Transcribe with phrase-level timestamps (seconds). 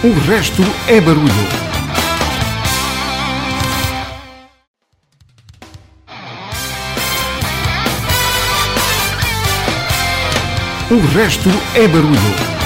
[0.00, 1.28] O resto é barulho.
[10.88, 12.57] O resto é barulho.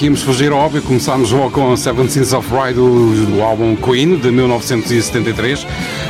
[0.00, 0.80] Que íamos fugir óbvio.
[0.80, 5.66] Começámos logo com Seven Sins of Ride do, do, álbum Queen de 1973,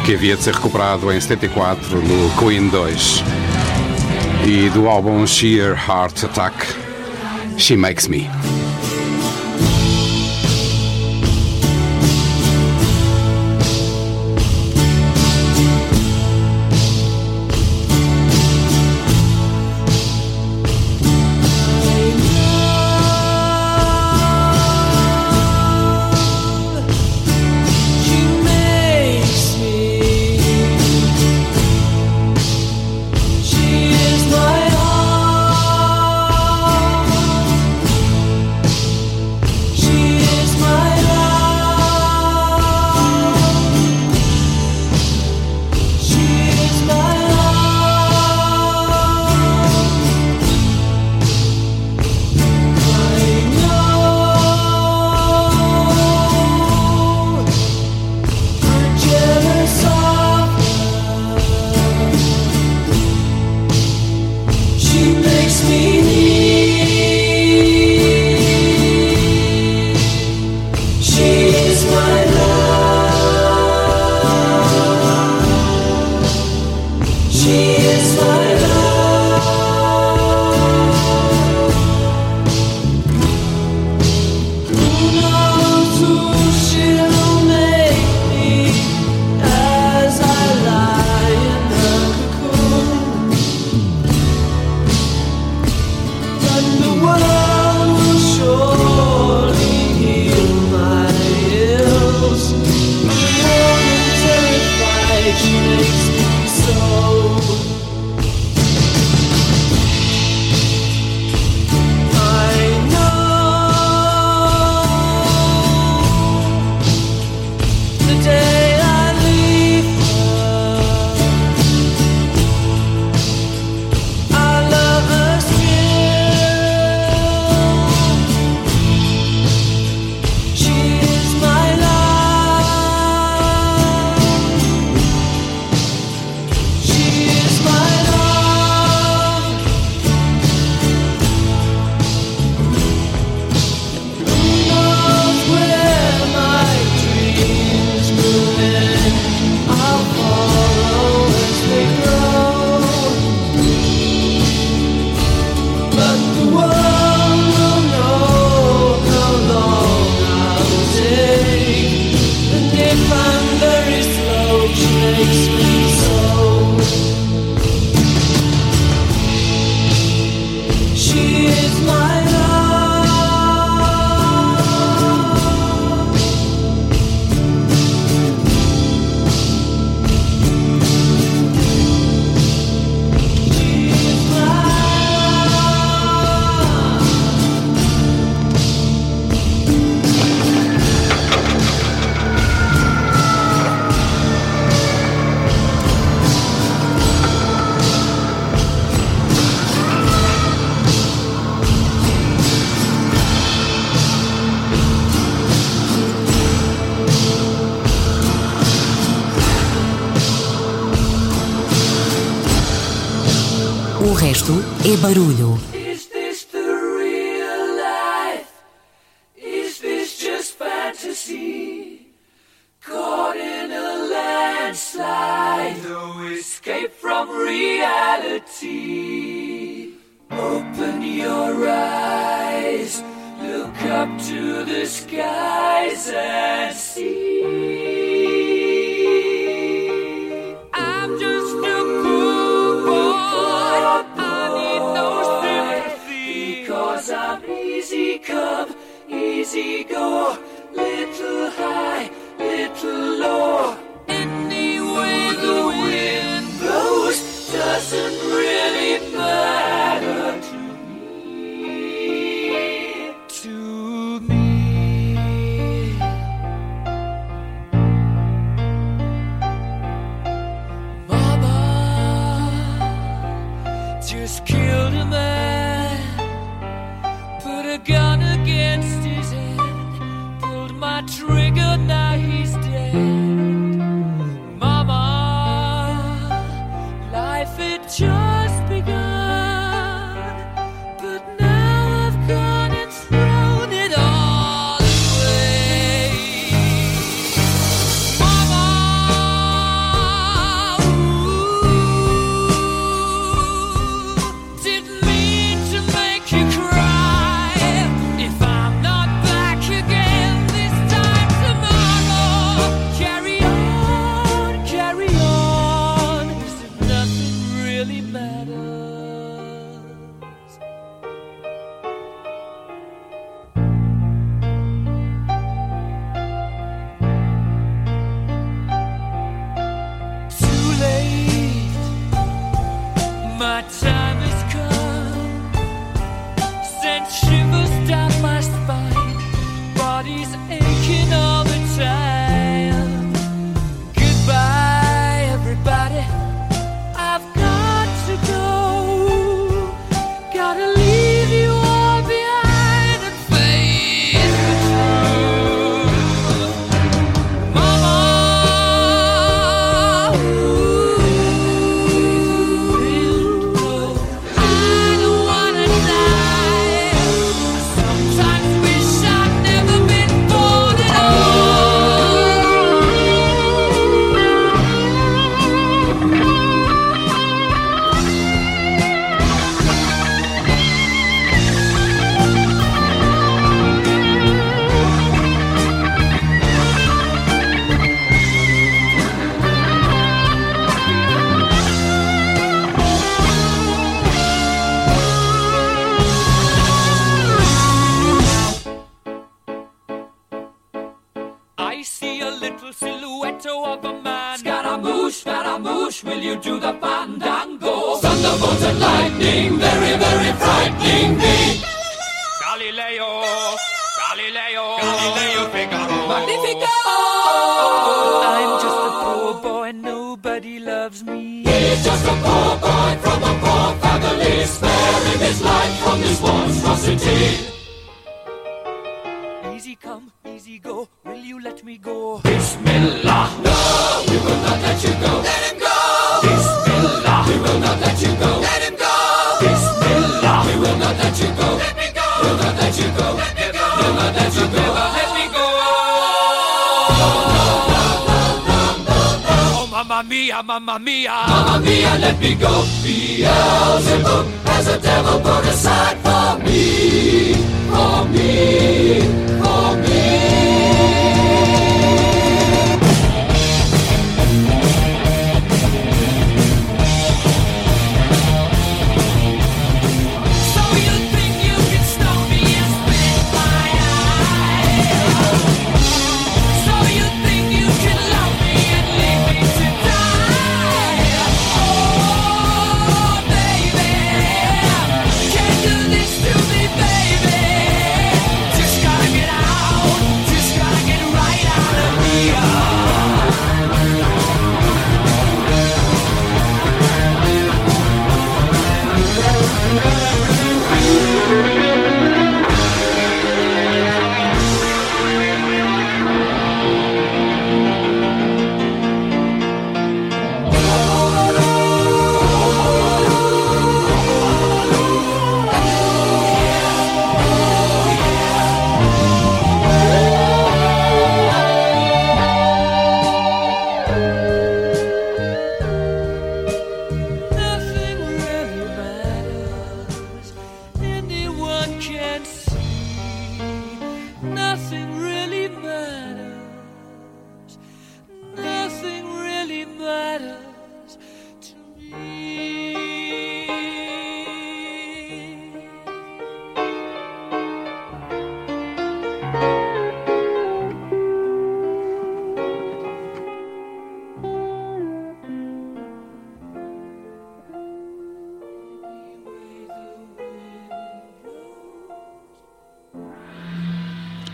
[0.06, 3.24] que havia de ser recuperado em 74 no Queen 2.
[4.46, 6.54] E do álbum Sheer Heart Attack,
[7.58, 8.30] She Makes Me.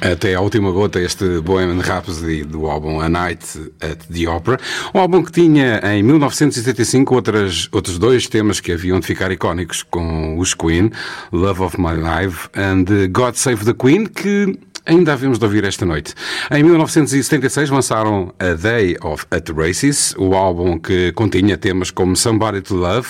[0.00, 4.58] Até à última gota este Bohemian Rhapsody do álbum A Night at the Opera,
[4.94, 9.82] um álbum que tinha em 1975 outras, outros dois temas que haviam de ficar icónicos
[9.82, 10.90] com os Queen,
[11.32, 15.84] Love of My Life and God Save the Queen, que ainda havemos de ouvir esta
[15.84, 16.14] noite.
[16.50, 22.62] Em 1976 lançaram A Day of at Races, o álbum que continha temas como Somebody
[22.62, 23.08] to Love,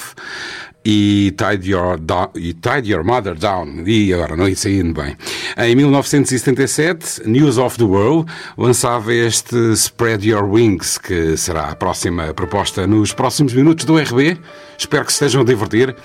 [0.88, 1.98] e Tied Your,
[2.36, 3.82] e Tied Your Mother Down.
[3.84, 5.16] E agora não ia saindo bem.
[5.58, 12.32] Em 1977, News of the World lançava este Spread Your Wings, que será a próxima
[12.32, 14.38] proposta nos próximos minutos do RB.
[14.78, 15.96] Espero que se estejam a divertir.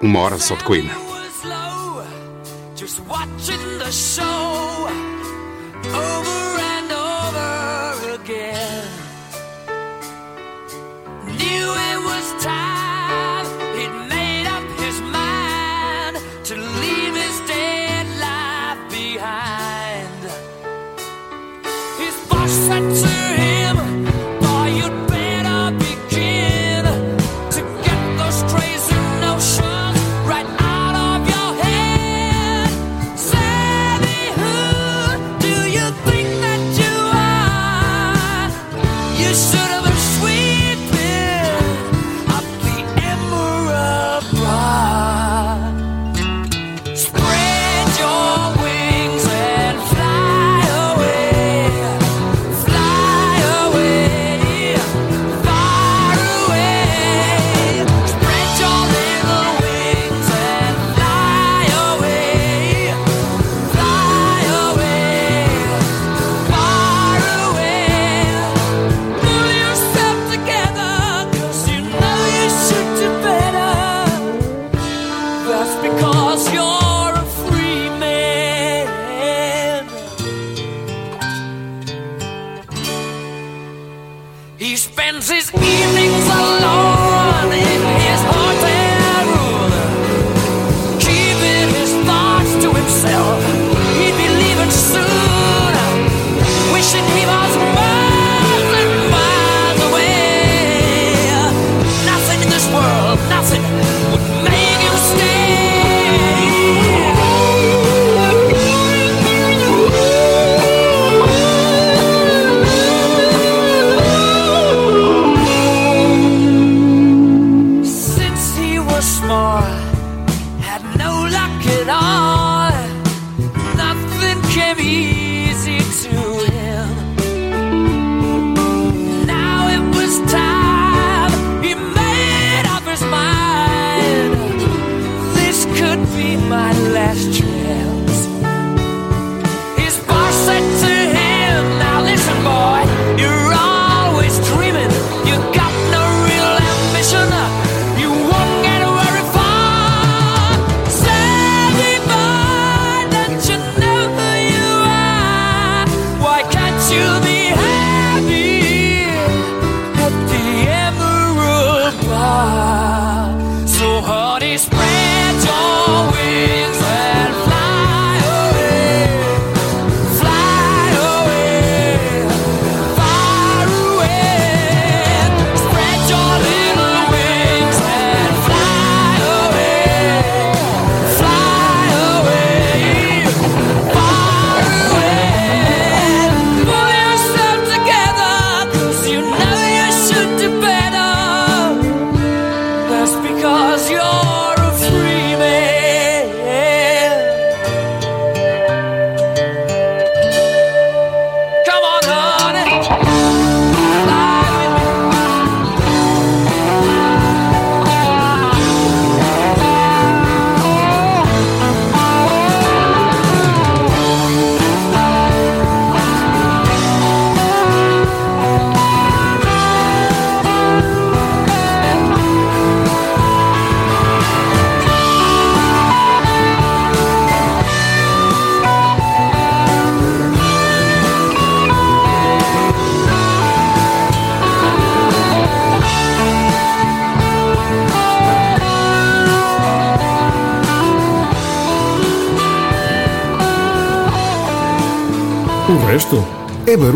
[0.00, 0.90] Uma hora só de Queen.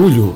[0.08, 0.33] É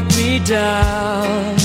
[0.00, 1.56] brought me down.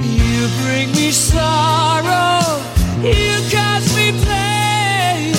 [0.00, 2.62] You bring me sorrow,
[3.02, 5.34] you cause me pain,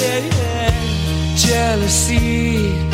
[1.36, 2.87] jealousy.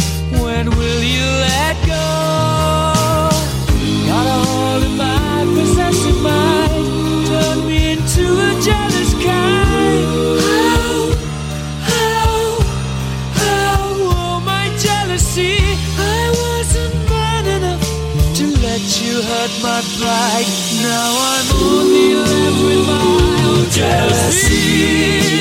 [19.74, 20.52] my pride.
[20.86, 25.34] Now I'm only left with my own jealousy.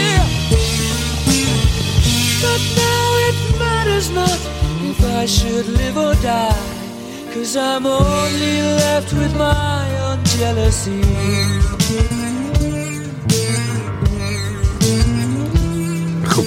[2.45, 4.39] But now it matters not
[4.91, 6.67] if I should live or die.
[7.35, 12.22] Cause I'm only left with my own jealousy.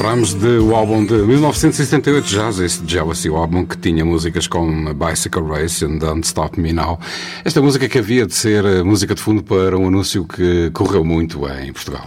[0.05, 5.41] Ramos do álbum de 1978 Jazz, esse Jealousy, o álbum que tinha músicas como Bicycle
[5.41, 6.99] Race and Don't Stop Me Now.
[7.43, 11.03] Esta música que havia de ser eh, música de fundo para um anúncio que correu
[11.03, 12.05] muito em Portugal.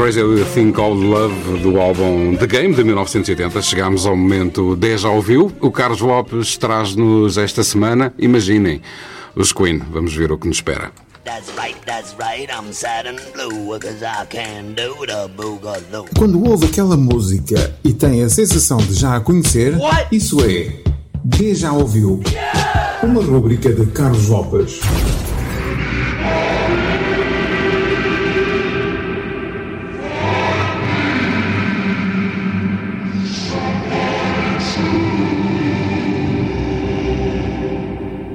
[0.00, 0.22] Crazy
[0.54, 3.60] Thing Called Love do álbum The Game de 1980.
[3.60, 5.52] Chegámos ao momento 10 já ouviu.
[5.60, 8.80] O Carlos Lopes traz-nos esta semana, imaginem,
[9.36, 9.82] os Queen.
[9.92, 10.90] Vamos ver o que nos espera.
[16.16, 20.16] Quando ouve aquela música e tem a sensação de já a conhecer, What?
[20.16, 20.80] isso é
[21.22, 22.22] D já ouviu.
[23.02, 24.80] Uma rubrica de Carlos Lopes.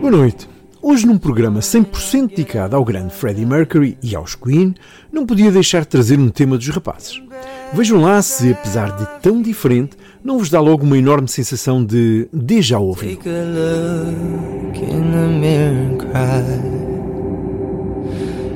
[0.06, 0.48] Boa noite.
[0.84, 4.76] Hoje, num programa 100% dedicado ao grande Freddie Mercury e aos Queen,
[5.12, 7.20] não podia deixar de trazer um tema dos rapazes.
[7.74, 12.30] Vejam lá se, apesar de tão diferente, não vos dá logo uma enorme sensação de
[12.32, 13.20] déjà ouvido.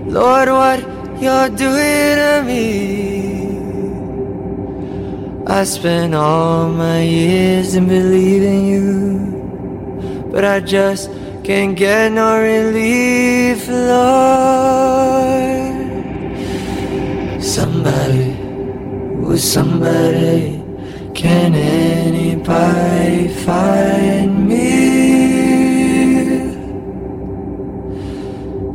[0.07, 0.85] Lord, what
[1.19, 3.59] you're doing to me
[5.47, 9.29] I spent all my years in believing you
[10.31, 11.09] But I just
[11.43, 14.59] Can't get no relief, Lord.
[17.41, 18.33] Somebody
[19.19, 20.63] with somebody.
[21.15, 24.79] Can anybody find me?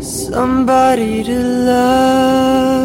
[0.00, 2.83] Somebody to love.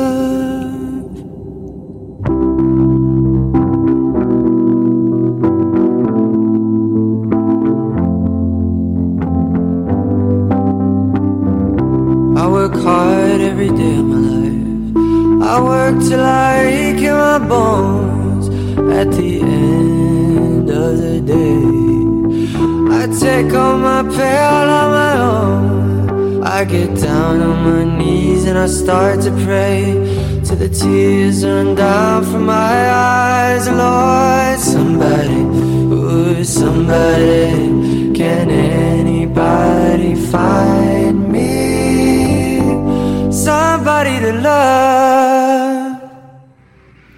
[12.88, 15.44] Every day of my life.
[15.44, 18.48] I work till I ache in my bones
[19.00, 21.60] at the end of the day.
[23.00, 26.44] I take all my pain on my own.
[26.44, 29.94] I get down on my knees and I start to pray
[30.46, 33.68] till the tears run down from my eyes.
[33.68, 35.42] Lord, somebody,
[35.94, 41.29] ooh, somebody, can anybody find me?
[44.00, 46.10] Somebody to love.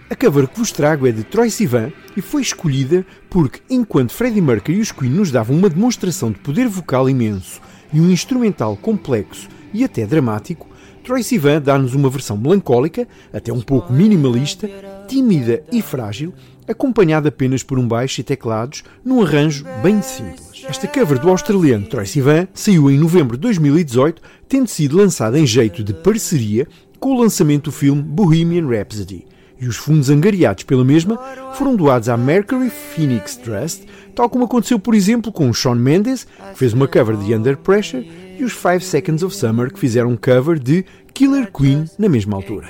[0.10, 4.42] A cover que vos trago é de Troy Sivan e foi escolhida porque, enquanto Freddie
[4.42, 7.62] Mercury e os Queen nos davam uma demonstração de poder vocal imenso
[7.94, 10.68] e um instrumental complexo e até dramático,
[11.04, 14.70] Troy Sivan dá-nos uma versão melancólica, até um pouco minimalista,
[15.08, 16.34] tímida e frágil,
[16.68, 20.51] acompanhada apenas por um baixo e teclados, num arranjo bem simples.
[20.68, 25.46] Esta cover do australiano Troy Sivan saiu em novembro de 2018, tendo sido lançada em
[25.46, 26.68] jeito de parceria
[27.00, 29.26] com o lançamento do filme Bohemian Rhapsody.
[29.60, 31.20] E os fundos angariados pela mesma
[31.54, 36.26] foram doados à Mercury Phoenix Trust, tal como aconteceu, por exemplo, com o Shawn Mendes,
[36.52, 40.10] que fez uma cover de Under Pressure, e os Five Seconds of Summer, que fizeram
[40.10, 42.68] um cover de Killer Queen na mesma altura.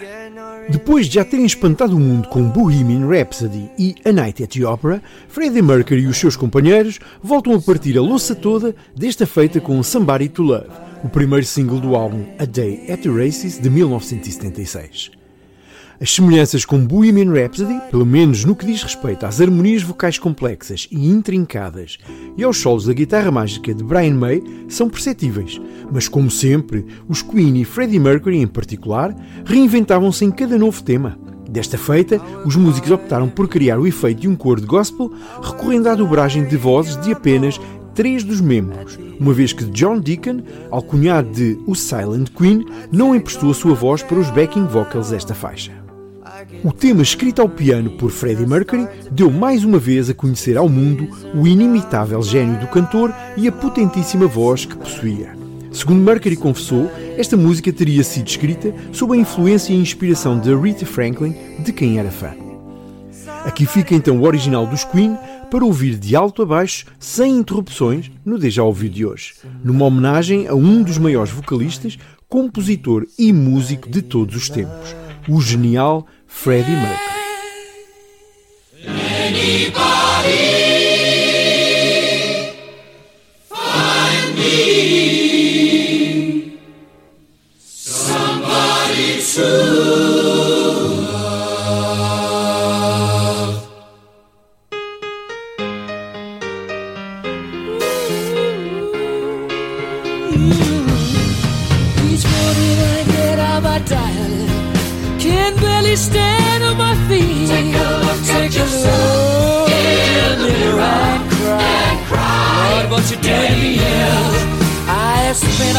[0.70, 4.66] Depois de já terem espantado o mundo com Bohemian Rhapsody e A Night at the
[4.66, 9.60] Opera, Freddie Mercury e os seus companheiros voltam a partir a louça toda desta feita
[9.60, 10.70] com Somebody to Love,
[11.04, 15.21] o primeiro single do álbum A Day at the Races de 1976.
[16.02, 20.88] As semelhanças com Bohemian Rhapsody, pelo menos no que diz respeito às harmonias vocais complexas
[20.90, 22.00] e intrincadas
[22.36, 25.62] e aos solos da guitarra mágica de Brian May, são perceptíveis,
[25.92, 31.20] mas como sempre, os Queen e Freddie Mercury em particular reinventavam-se em cada novo tema.
[31.48, 35.88] Desta feita, os músicos optaram por criar o efeito de um coro de gospel, recorrendo
[35.88, 37.62] à dobragem de vozes de apenas
[37.94, 43.52] três dos membros, uma vez que John Deacon, alcunhado de O Silent Queen, não emprestou
[43.52, 45.81] a sua voz para os backing vocals desta faixa.
[46.64, 50.70] O tema escrito ao piano por Freddie Mercury deu mais uma vez a conhecer ao
[50.70, 55.36] mundo o inimitável gênio do cantor e a potentíssima voz que possuía.
[55.72, 60.86] Segundo Mercury confessou, esta música teria sido escrita sob a influência e inspiração de Rita
[60.86, 62.36] Franklin, de quem era fã.
[63.46, 65.18] Aqui fica então o original dos Queen
[65.50, 69.34] para ouvir de alto a baixo, sem interrupções, no Deja Ouviu de hoje,
[69.64, 71.98] numa homenagem a um dos maiores vocalistas,
[72.30, 74.96] compositor e músico de todos os tempos,
[75.28, 77.11] o genial Freddie Mercury.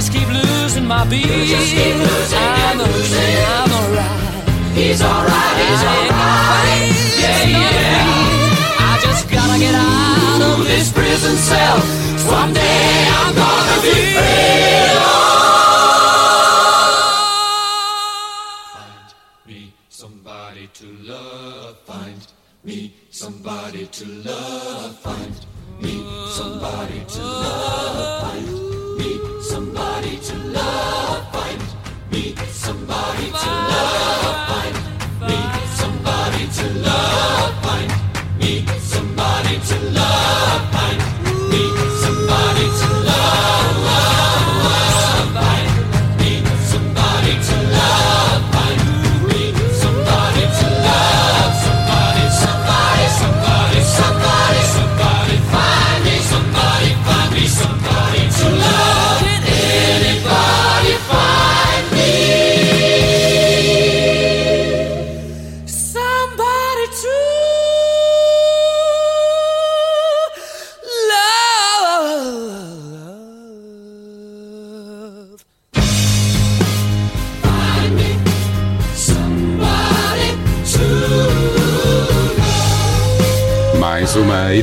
[0.00, 1.26] just keep losing my beat.
[1.26, 4.48] just keep losing I'm okay, I'm alright.
[4.72, 6.88] He's alright, he's alright.
[7.20, 8.88] Yeah, yeah.
[8.88, 11.80] I just gotta get out of this prison cell.
[12.16, 14.88] Someday I'm gonna be free.
[18.72, 19.10] Find
[19.46, 21.78] me somebody to love.
[21.80, 22.26] Find
[22.64, 24.98] me somebody to love.
[25.00, 25.36] Find
[25.82, 25.92] me
[26.30, 28.22] somebody to love.
[28.22, 28.49] Find
[39.70, 41.09] to love.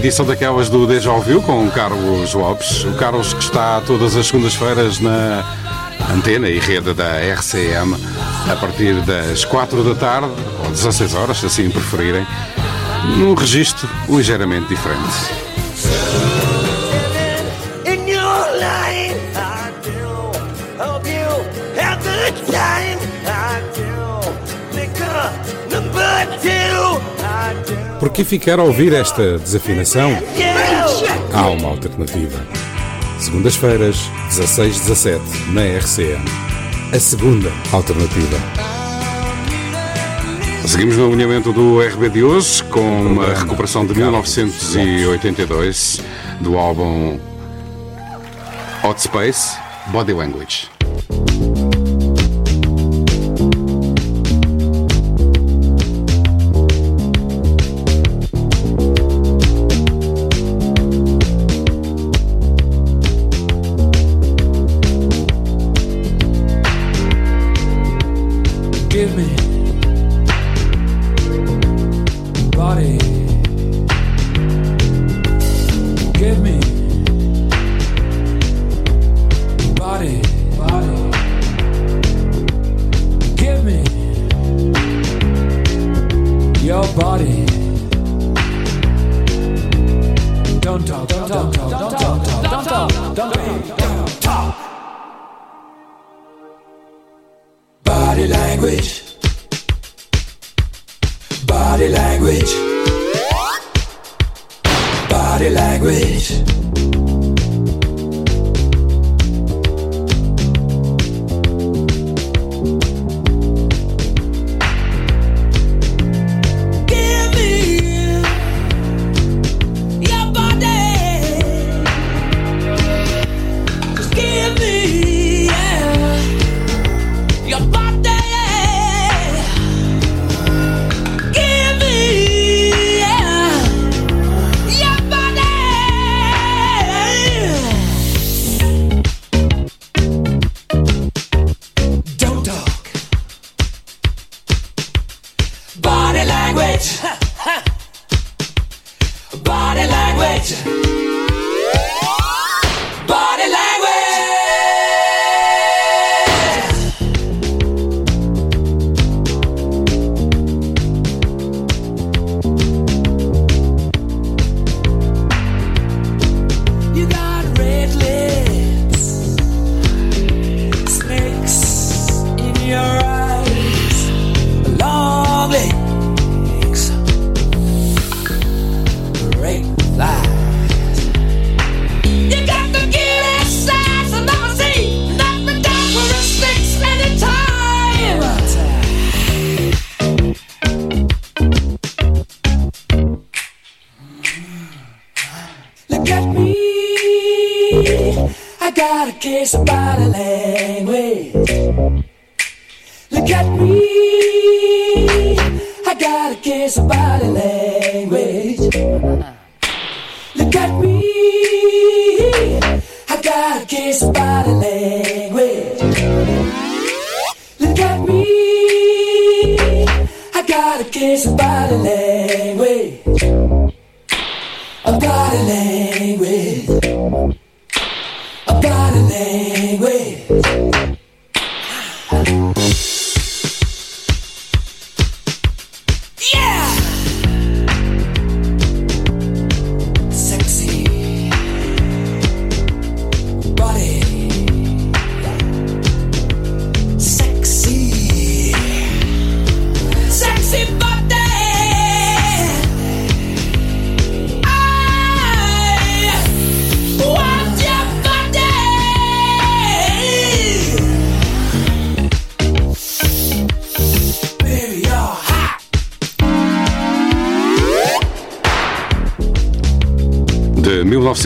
[0.08, 2.86] Edição daquelas do Deja Ouviu com o Carlos Lopes.
[2.86, 5.44] O Carlos que está todas as segundas-feiras na
[6.10, 7.94] antena e rede da RCM
[8.50, 10.30] a partir das 4 da tarde,
[10.64, 12.26] ou 16 horas, se assim preferirem,
[13.18, 16.37] num registro ligeiramente diferente.
[28.18, 30.10] Que ficar a ouvir esta desafinação?
[31.32, 32.44] Há uma alternativa.
[33.20, 35.20] Segundas-feiras, 16-17,
[35.52, 36.26] na RCM.
[36.92, 38.38] A segunda alternativa.
[40.66, 46.02] Seguimos no alinhamento do RB de hoje com uma recuperação de 1982
[46.42, 47.20] do álbum
[48.84, 49.56] Hot Space
[49.92, 50.72] Body Language.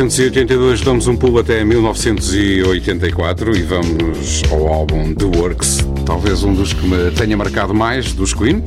[0.02, 6.74] 1982 damos um pulo até 1984 e vamos ao álbum The Works, talvez um dos
[6.74, 8.64] que me tenha marcado mais, dos Queen,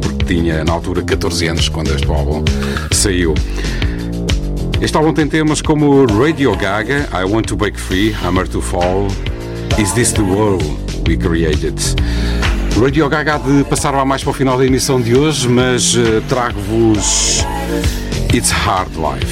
[0.00, 2.42] porque tinha na altura 14 anos quando este álbum
[2.92, 3.34] saiu.
[4.80, 9.08] Este álbum tem temas como Radio Gaga, I Want to Break Free, Hammer to Fall,
[9.78, 10.64] Is This the World
[11.06, 11.74] We Created?
[12.82, 17.44] Radio Gaga de passar mais para o final da emissão de hoje, mas eh, trago-vos
[18.32, 19.29] It's Hard Life.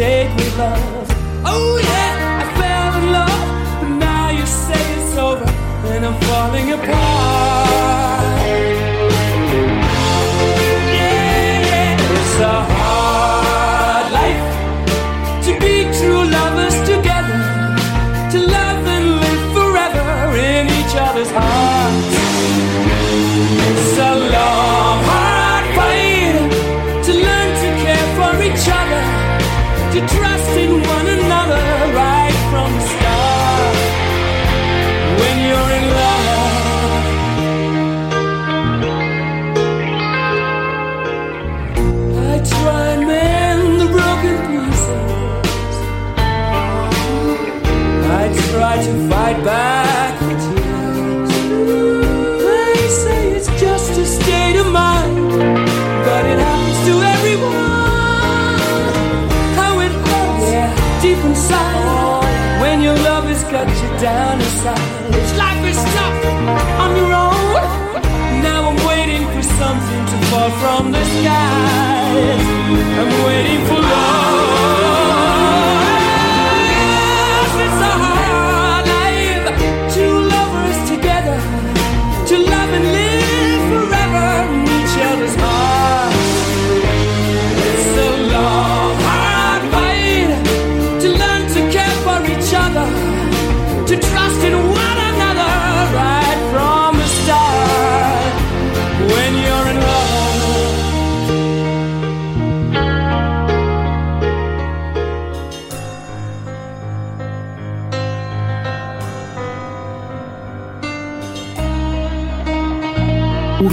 [0.00, 1.06] mistake with love.
[1.44, 5.44] Oh yeah, I fell in love, but now you say it's over,
[5.92, 7.29] and I'm falling apart.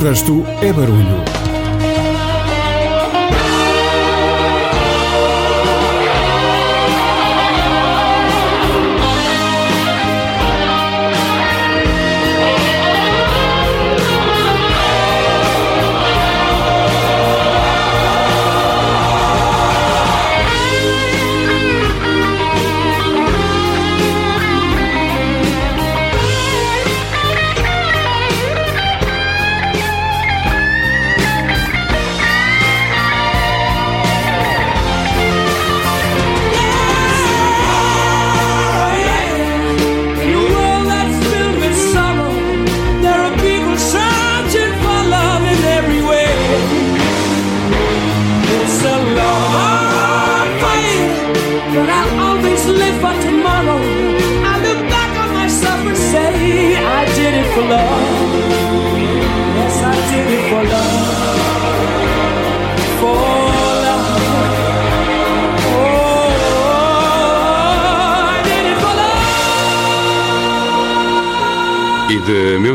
[0.07, 1.26] resto é barulho.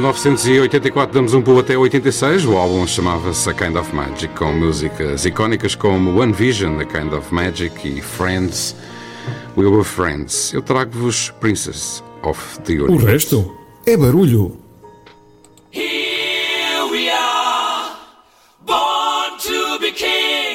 [0.03, 2.45] 1984 damos um pulo até 86.
[2.47, 7.13] O álbum chamava-se A Kind of Magic, com músicas icónicas como One Vision, A Kind
[7.13, 8.75] of Magic e Friends.
[9.57, 10.53] We Were Friends.
[10.53, 13.05] Eu trago-vos Princess of the Universe.
[13.05, 14.59] O resto é barulho.
[15.71, 17.93] Here we are,
[18.67, 20.52] born to be king.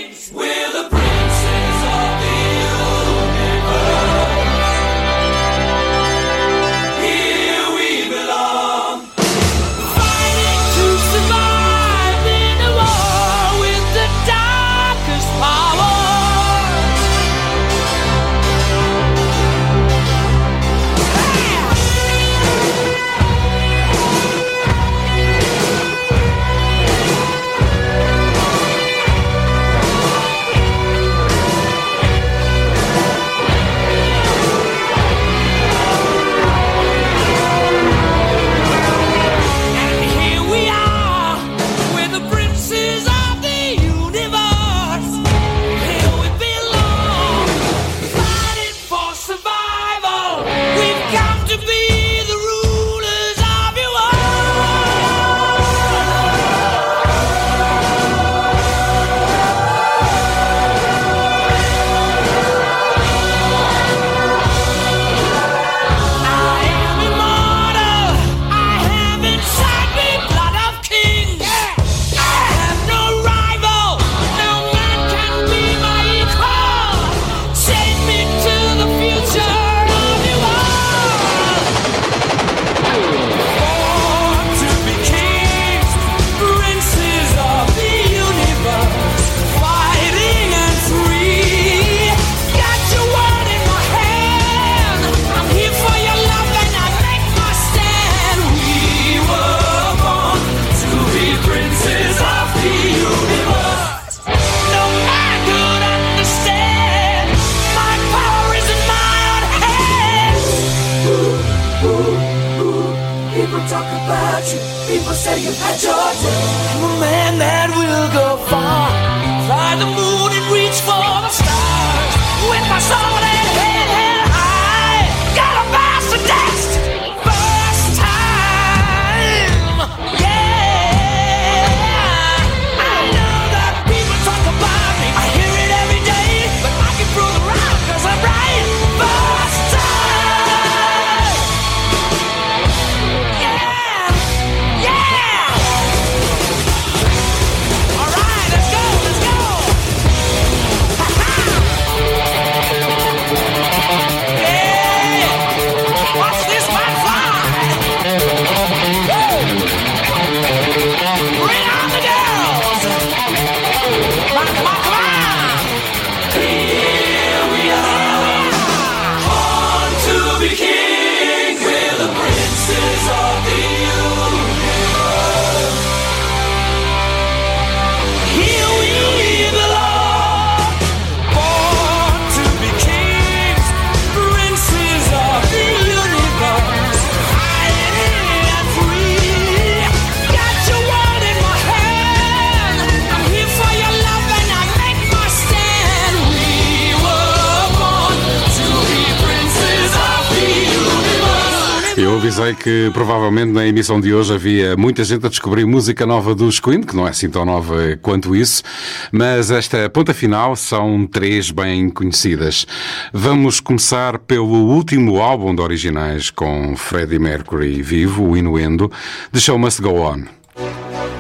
[202.68, 206.82] que provavelmente na emissão de hoje havia muita gente a descobrir música nova do Queen,
[206.82, 208.62] que não é assim tão nova quanto isso,
[209.10, 212.66] mas esta ponta final são três bem conhecidas.
[213.14, 218.92] Vamos começar pelo último álbum de originais com Freddie Mercury vivo, o Inuendo,
[219.32, 221.17] The Show Must Go On.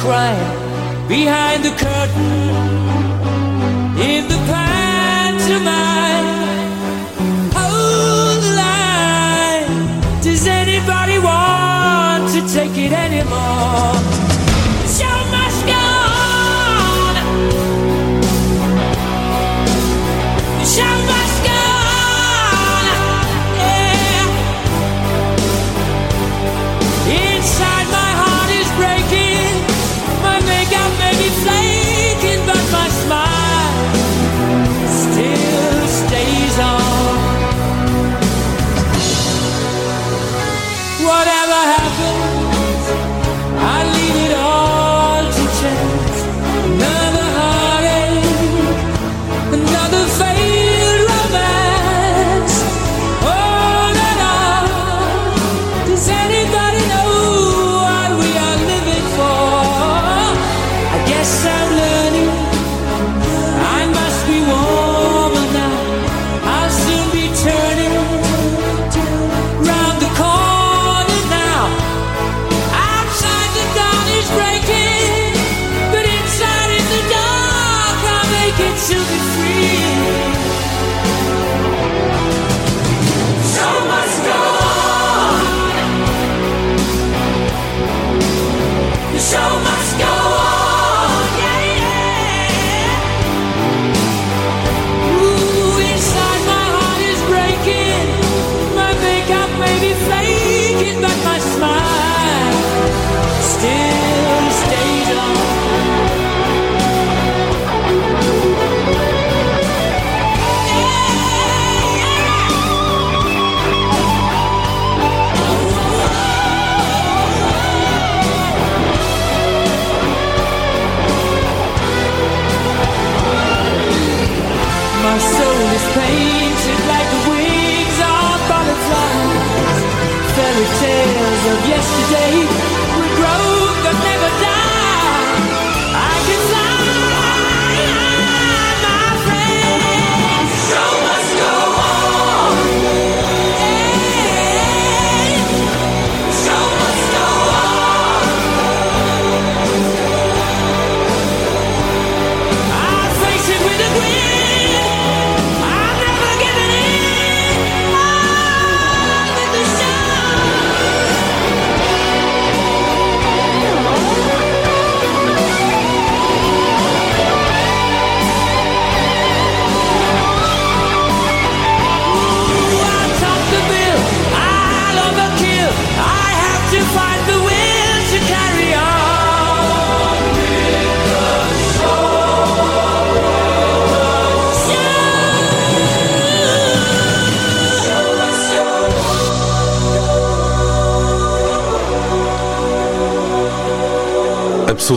[0.00, 2.49] crying behind the curtain.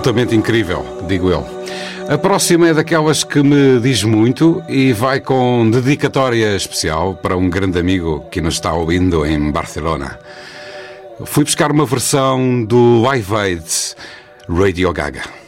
[0.04, 1.48] absolutamente incrível, digo eu.
[2.10, 7.50] A próxima é daquelas que me diz muito e vai com dedicatória especial para um
[7.50, 10.20] grande amigo que nos está ouvindo em Barcelona.
[11.24, 13.96] Fui buscar uma versão do Live Aid
[14.50, 15.43] Radio Gaga.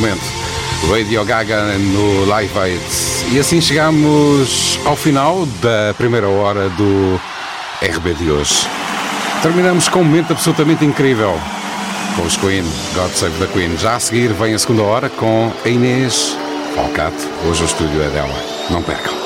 [0.00, 0.22] Momento.
[0.90, 2.80] Radio Gaga no Live Aid.
[3.32, 7.20] E assim chegamos ao final da primeira hora do
[7.82, 8.66] RB de hoje.
[9.42, 11.38] Terminamos com um momento absolutamente incrível
[12.16, 13.76] com os Queen, God Save the Queen.
[13.76, 16.36] Já a seguir vem a segunda hora com a Inês
[16.74, 17.28] Falcato.
[17.46, 18.34] Hoje o estúdio é dela.
[18.70, 19.19] Não percam.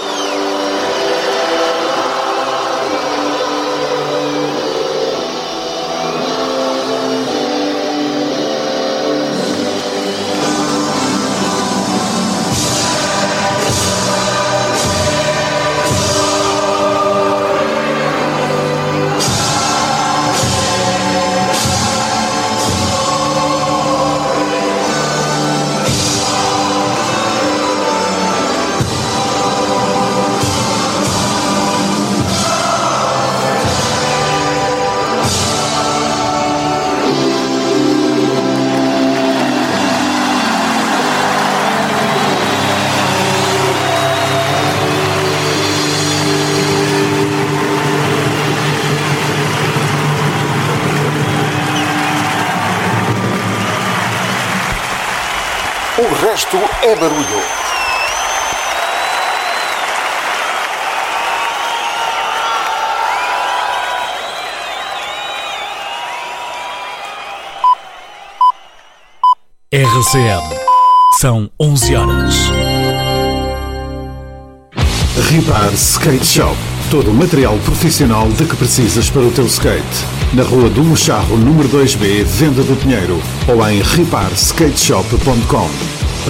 [75.64, 76.56] Ribar Skate Shop.
[76.90, 80.04] Todo o material profissional de que precisas para o teu skate.
[80.34, 83.20] Na rua do Mocharro, número 2B, Venda do Pinheiro.
[83.48, 85.70] Ou em riparskateshop.com.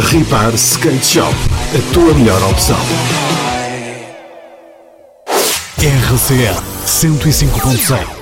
[0.08, 1.34] Ripar Skate Shop.
[1.74, 2.78] A tua melhor opção.
[5.78, 8.13] RCM 105.6.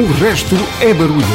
[0.00, 1.26] O resto é barulho.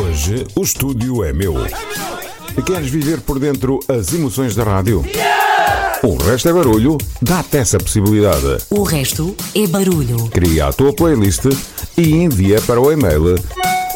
[0.00, 1.54] Hoje o estúdio é meu.
[2.64, 5.04] Queres viver por dentro as emoções da rádio?
[6.04, 6.96] O resto é barulho.
[7.20, 8.58] Dá-te essa possibilidade.
[8.70, 10.28] O resto é barulho.
[10.28, 11.46] Cria a tua playlist
[11.98, 13.34] e envia para o e-mail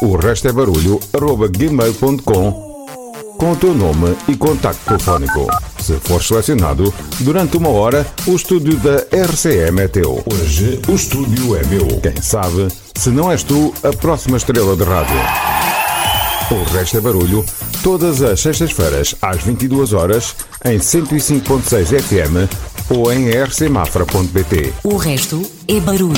[0.01, 0.99] o resto é barulho
[3.37, 5.47] com o teu nome e contacto telefónico.
[5.85, 10.23] Se for selecionado, durante uma hora, o estúdio da RCM é teu.
[10.25, 11.85] Hoje o estúdio é meu.
[12.01, 15.15] Quem sabe, se não és tu, a próxima estrela de rádio.
[16.49, 17.45] O resto é barulho,
[17.83, 22.49] todas as sextas-feiras, às 22 horas, em 105.6 FM
[22.89, 24.73] ou em rcmafra.pt.
[24.83, 26.17] O resto é barulho.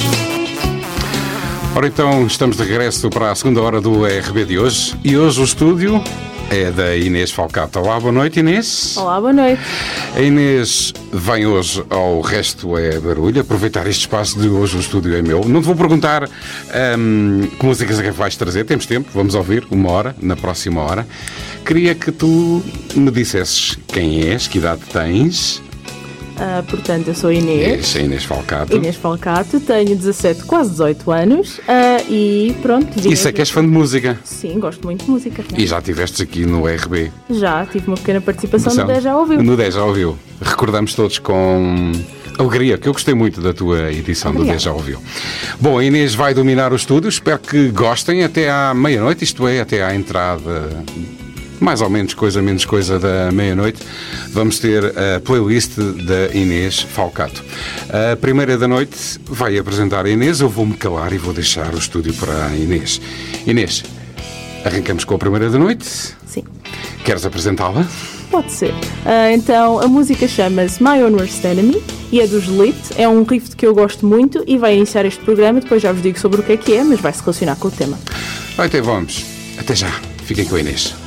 [1.75, 5.41] Ora então, estamos de regresso para a segunda hora do RB de hoje e hoje
[5.41, 6.01] o estúdio
[6.49, 7.79] é da Inês Falcato.
[7.79, 8.95] Olá, boa noite Inês.
[8.97, 9.61] Olá, boa noite.
[10.15, 15.15] A Inês vem hoje ao Resto é Barulho, aproveitar este espaço de hoje o estúdio
[15.15, 15.43] é meu.
[15.45, 16.23] Não te vou perguntar
[16.97, 20.81] hum, que músicas é que vais trazer, temos tempo, vamos ouvir uma hora, na próxima
[20.81, 21.05] hora.
[21.65, 22.63] Queria que tu
[22.95, 25.61] me dissesses quem és, que idade tens.
[26.39, 27.95] Ah, portanto, eu sou a Inês.
[27.95, 28.75] A Inês Falcato.
[28.75, 32.87] Inês Falcato, tenho 17, quase 18 anos ah, e pronto.
[33.07, 34.19] Isso é que és fã de música.
[34.23, 35.43] Sim, gosto muito de música.
[35.57, 37.11] E já estiveste aqui no RB.
[37.29, 39.43] Já, tive uma pequena participação no São- 10 já ouviu.
[39.43, 40.17] No 10 já ouviu.
[40.41, 41.91] Recordamos todos com
[42.37, 44.53] alegria, que eu gostei muito da tua edição do Obrigada.
[44.57, 44.99] 10 já ouviu.
[45.59, 49.59] Bom, a Inês vai dominar o estúdio, espero que gostem até à meia-noite, isto é,
[49.59, 50.83] até à entrada.
[51.59, 53.81] Mais ou menos coisa, menos coisa da meia-noite,
[54.31, 57.43] vamos ter a playlist da Inês Falcato.
[57.89, 61.77] A primeira da noite vai apresentar a Inês, eu vou-me calar e vou deixar o
[61.77, 63.01] estúdio para a Inês.
[63.45, 63.83] Inês,
[64.63, 65.85] arrancamos com a primeira da noite.
[66.27, 66.43] Sim.
[67.03, 67.87] Queres apresentá-la?
[68.29, 68.73] Pode ser.
[69.05, 71.81] Ah, então, a música chama-se My Own Worst Enemy
[72.11, 72.77] e é dos Lit.
[72.97, 75.59] É um riff que eu gosto muito e vai iniciar este programa.
[75.61, 77.69] Depois já vos digo sobre o que é que é, mas vai se relacionar com
[77.69, 77.97] o tema.
[78.57, 79.25] Até vamos.
[79.57, 79.91] Até já.
[80.25, 81.06] Fiquem com a Inês.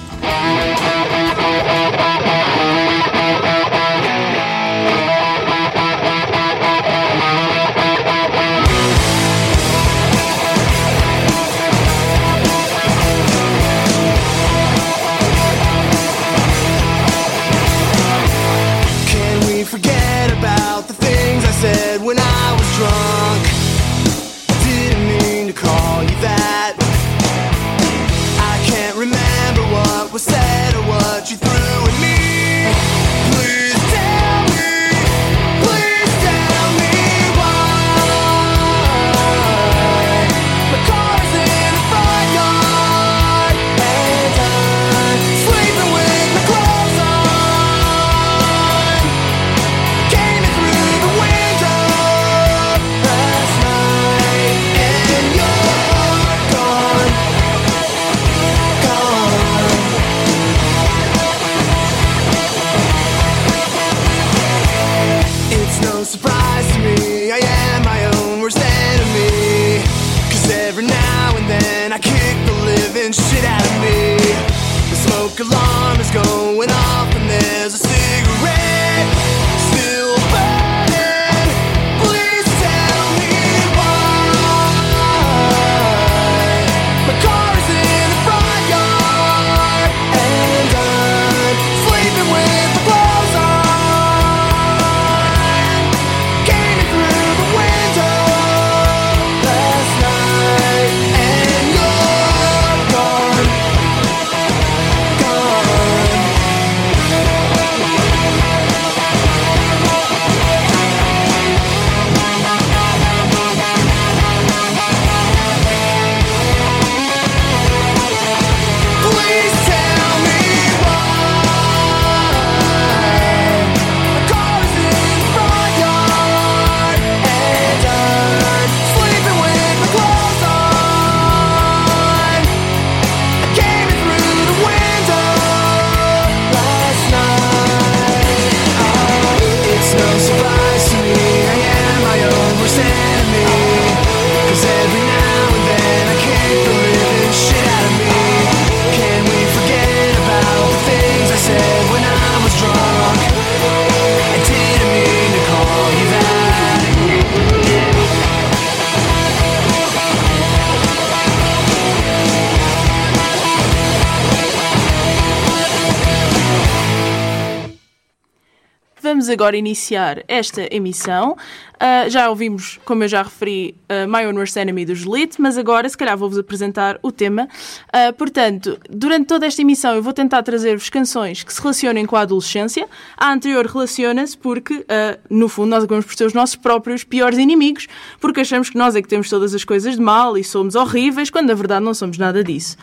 [169.30, 171.36] Agora iniciar esta emissão.
[171.82, 175.56] Ah, já ouvimos, como eu já referi, uh, My Own Worst Enemy dos Elite, mas
[175.56, 177.48] agora, se calhar, vou-vos apresentar o tema.
[177.90, 182.16] Ah, portanto, durante toda esta emissão, eu vou tentar trazer-vos canções que se relacionem com
[182.16, 182.86] a adolescência.
[183.16, 184.84] A anterior relaciona-se porque,
[185.30, 187.86] no fundo, nós acabamos por ser os nossos próprios piores inimigos,
[188.20, 191.30] porque achamos que nós é que temos todas as coisas de mal e somos horríveis,
[191.30, 192.76] quando na verdade não somos nada disso.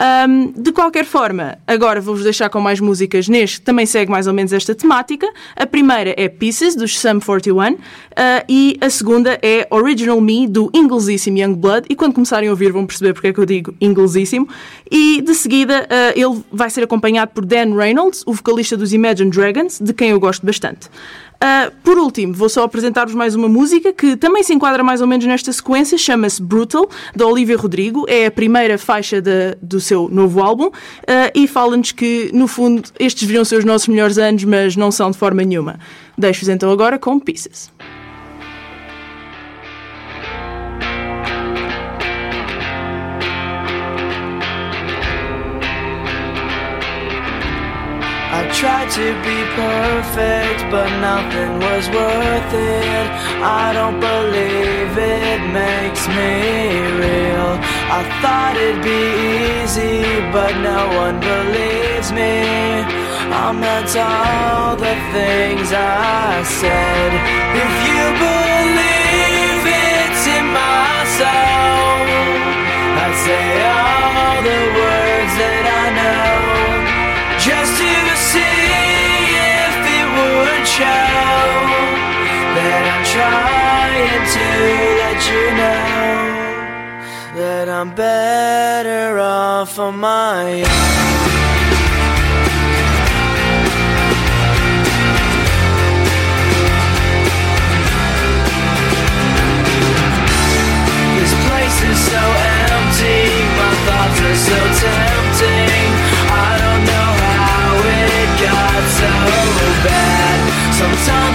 [0.00, 4.32] Ahm, de qualquer forma, agora vou-vos deixar com mais músicas neste, também segue mais ou
[4.32, 5.26] menos esta temática.
[5.56, 7.78] A primeira é Pieces, dos Sum 41,
[8.16, 11.86] ah, e a segunda é Original Me, do inglesíssimo Youngblood.
[11.88, 14.48] E quando começarem a ouvir vão perceber porque é que eu digo inglesíssimo.
[14.90, 19.30] E de seguida ah, ele vai ser acompanhado por Dan Reynolds, o vocalista dos Imagine
[19.30, 20.88] Dragons, de quem eu gosto bastante.
[21.44, 25.08] Ah, por último, vou só apresentar-vos mais uma música que também se enquadra mais ou
[25.08, 28.04] menos nesta sequência, chama-se Brutal, da Olivia Rodrigo.
[28.08, 30.70] É a primeira faixa da- do seu novo álbum
[31.04, 34.92] ah, e fala-nos que, no fundo, estes deveriam ser os nossos melhores anos, mas não
[34.92, 35.80] são de forma nenhuma.
[36.16, 37.72] Deixo-vos então agora com Pieces.
[48.62, 53.06] tried to be perfect, but nothing was worth it.
[53.42, 56.30] I don't believe it makes me
[57.02, 57.58] real.
[57.98, 59.02] I thought it'd be
[59.66, 59.98] easy,
[60.30, 62.38] but no one believes me.
[63.34, 67.10] I'm meant all the things I said.
[67.64, 72.06] If you believe it's in my soul,
[73.02, 73.61] I say.
[80.76, 80.84] show
[82.56, 84.46] that I'm trying to
[85.02, 85.82] let you know
[87.40, 91.11] that I'm better off on my own.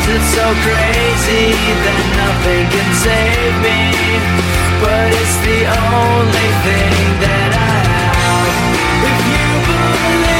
[0.09, 1.51] it so crazy
[1.83, 3.79] that nothing can save me.
[4.79, 8.55] But it's the only thing that I have.
[9.03, 10.36] If you believe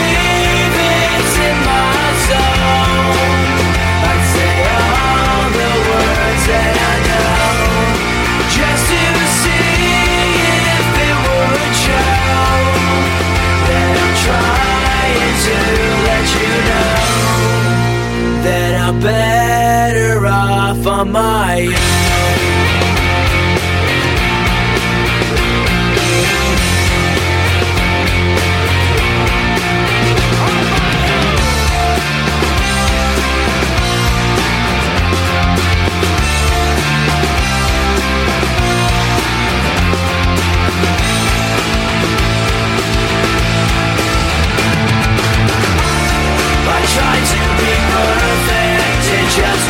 [18.87, 22.06] I'm better off on my own.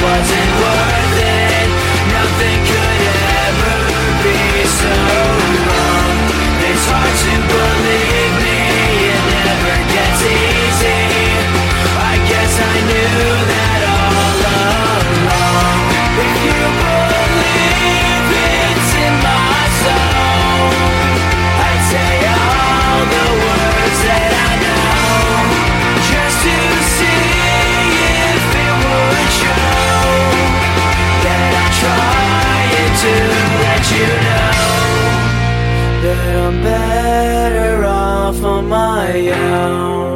[0.03, 0.76] wasn't worth
[39.07, 40.06] I am.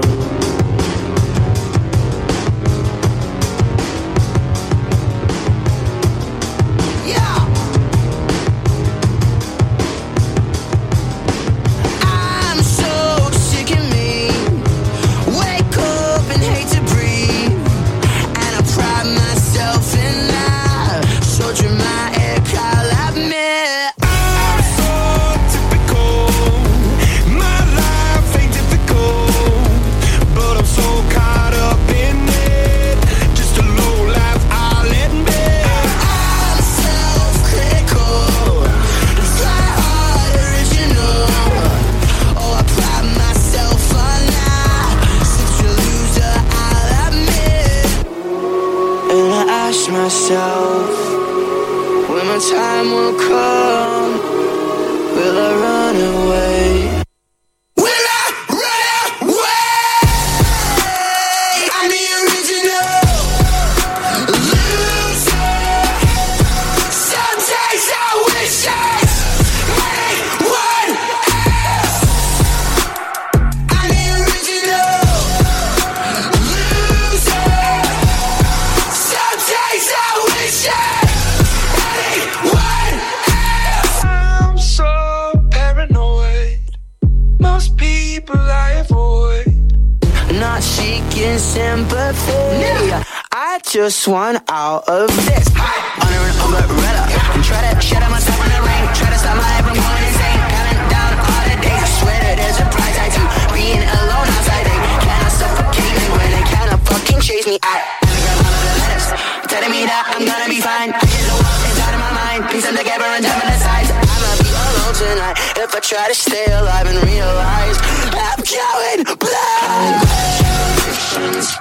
[109.61, 110.89] telling me that I'm gonna be fine.
[110.89, 113.93] I get lost inside of my mind, piecing together and jumping the sides.
[113.93, 117.77] I might be alone tonight if I try to stay alive and realize
[118.09, 120.01] I'm going blind.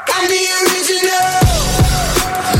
[0.08, 2.59] I'm the original.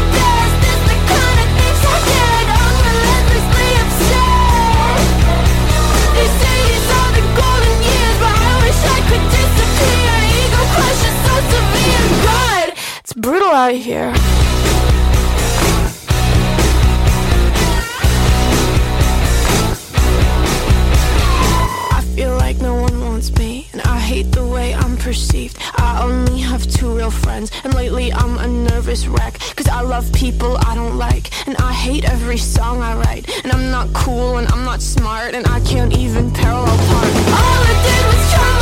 [13.11, 14.13] it's brutal out here.
[21.91, 25.57] I feel like no one wants me, and I hate the way I'm perceived.
[25.75, 29.39] I only have two real friends, and lately I'm a nervous wreck.
[29.55, 33.29] Cause I love people I don't like, and I hate every song I write.
[33.43, 37.13] And I'm not cool, and I'm not smart, and I can't even parallel park.
[37.39, 38.60] All I did was try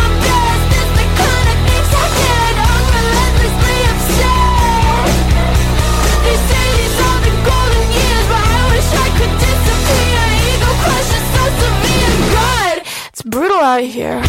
[13.20, 14.22] it's brutal out here.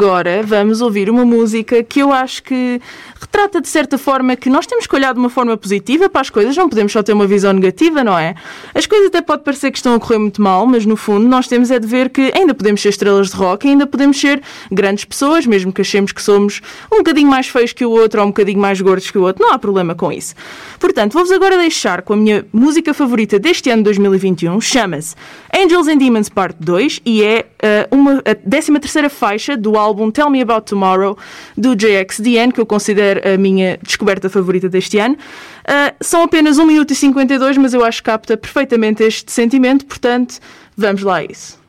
[0.00, 2.80] Agora vamos ouvir uma música que eu acho que
[3.20, 6.30] retrata de certa forma que nós temos que olhar de uma forma positiva para as
[6.30, 8.34] coisas, não podemos só ter uma visão negativa, não é?
[8.74, 11.46] As coisas até pode parecer que estão a correr muito mal, mas no fundo nós
[11.46, 14.40] temos é de ver que ainda podemos ser estrelas de rock, ainda podemos ser
[14.72, 18.26] grandes pessoas, mesmo que achemos que somos um bocadinho mais feios que o outro ou
[18.26, 20.34] um bocadinho mais gordos que o outro, não há problema com isso.
[20.78, 25.14] Portanto, vou-vos agora deixar com a minha música favorita deste ano 2021, chama-se
[25.54, 29.89] Angels and Demons Part 2 e é eh, uma, a 13 terceira faixa do álbum
[30.12, 31.16] Tell Me About Tomorrow
[31.56, 35.14] do JXDN, que eu considero a minha descoberta favorita deste ano.
[35.14, 39.86] Uh, são apenas 1 minuto e 52, mas eu acho que capta perfeitamente este sentimento,
[39.86, 40.38] portanto,
[40.76, 41.60] vamos lá a isso.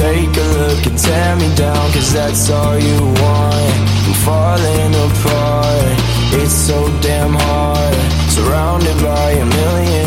[0.00, 3.80] Take a look and tear me down, cause that's all you want.
[4.06, 5.89] I'm falling apart.
[6.32, 7.94] It's so damn hard.
[8.30, 9.99] Surrounded by a million,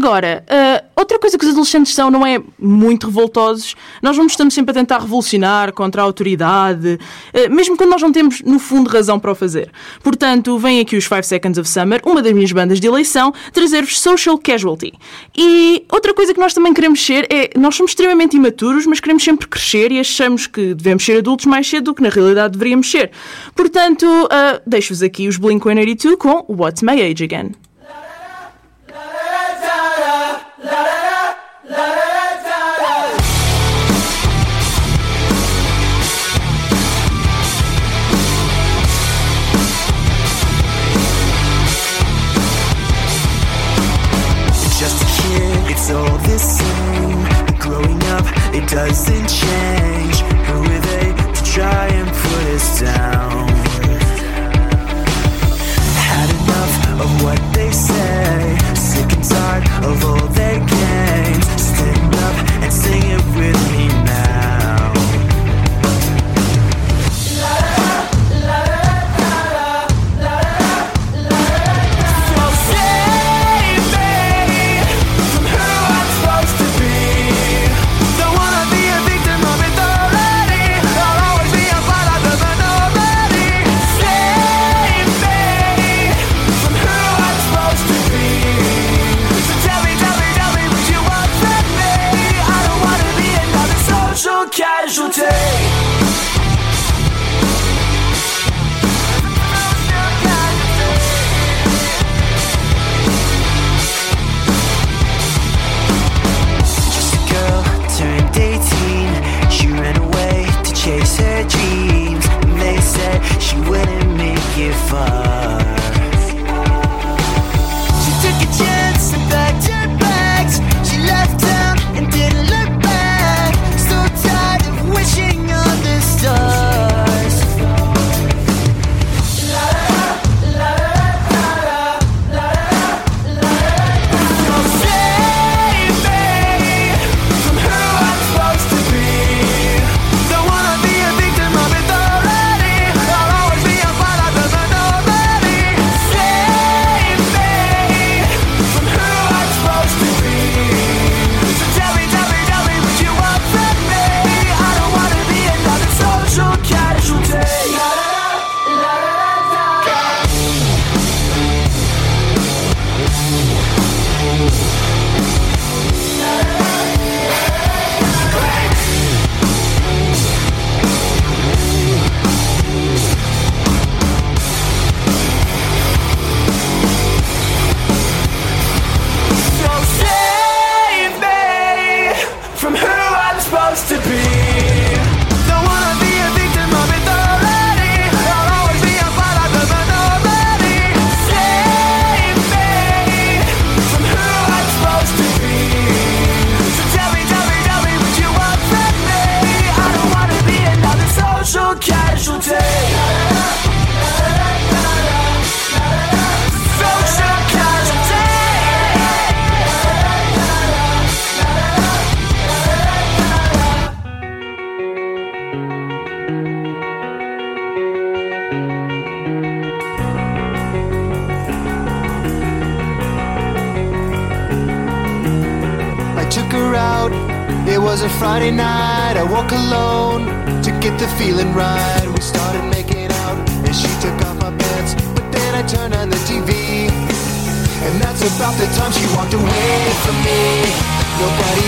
[0.00, 3.76] agora, ah, outra coisa que os adolescentes são não é muito revoltosos.
[4.00, 6.98] Nós vamos estamos sempre a tentar revolucionar contra a autoridade,
[7.34, 9.70] eh, mesmo quando nós não temos, no fundo, razão para o fazer.
[10.02, 14.00] Portanto, vem aqui os 5 Seconds of Summer, uma das minhas bandas de eleição, trazer-vos
[14.00, 14.94] Social Casualty.
[15.36, 19.22] E outra coisa que nós também queremos ser é, nós somos extremamente imaturos, mas queremos
[19.22, 22.90] sempre crescer e achamos que devemos ser adultos mais cedo do que na realidade deveríamos
[22.90, 23.10] ser.
[23.54, 27.52] Portanto, ah, deixo-vos aqui os Blink-182 com What's My Age Again.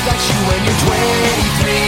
[0.02, 1.78] Likes you when you're 23.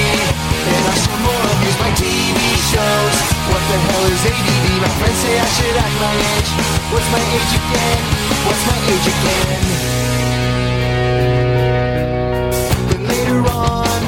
[0.70, 2.39] And I still more abuse my TV
[2.70, 3.16] shows.
[3.51, 4.66] What the hell is ADD?
[4.78, 6.51] My friends say I should act my age.
[6.95, 8.03] What's my age again?
[8.47, 9.62] What's my age again?
[12.86, 14.01] Then later on,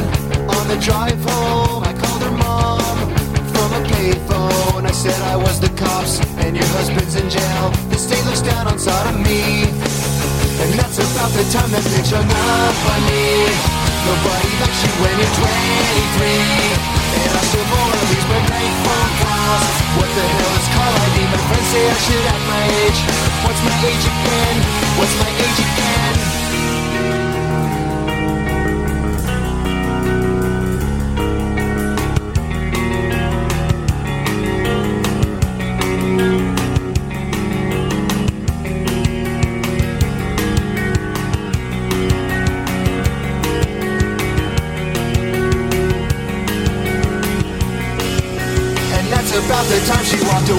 [0.55, 3.11] on the drive home, I called her mom
[3.51, 4.87] from a payphone.
[4.87, 7.75] I said I was the cops and your husband's in jail.
[7.91, 9.67] The state looks down on sodomy.
[10.63, 13.76] And that's about the time that bitch hung up on me.
[14.07, 15.51] Nobody likes you when you're 23.
[17.19, 19.77] And I still wanna lose my bank phone calls.
[19.99, 21.17] What the hell is call ID?
[21.27, 23.01] My friends say I should act my age.
[23.43, 24.57] What's my age again?
[24.99, 26.36] What's my age again?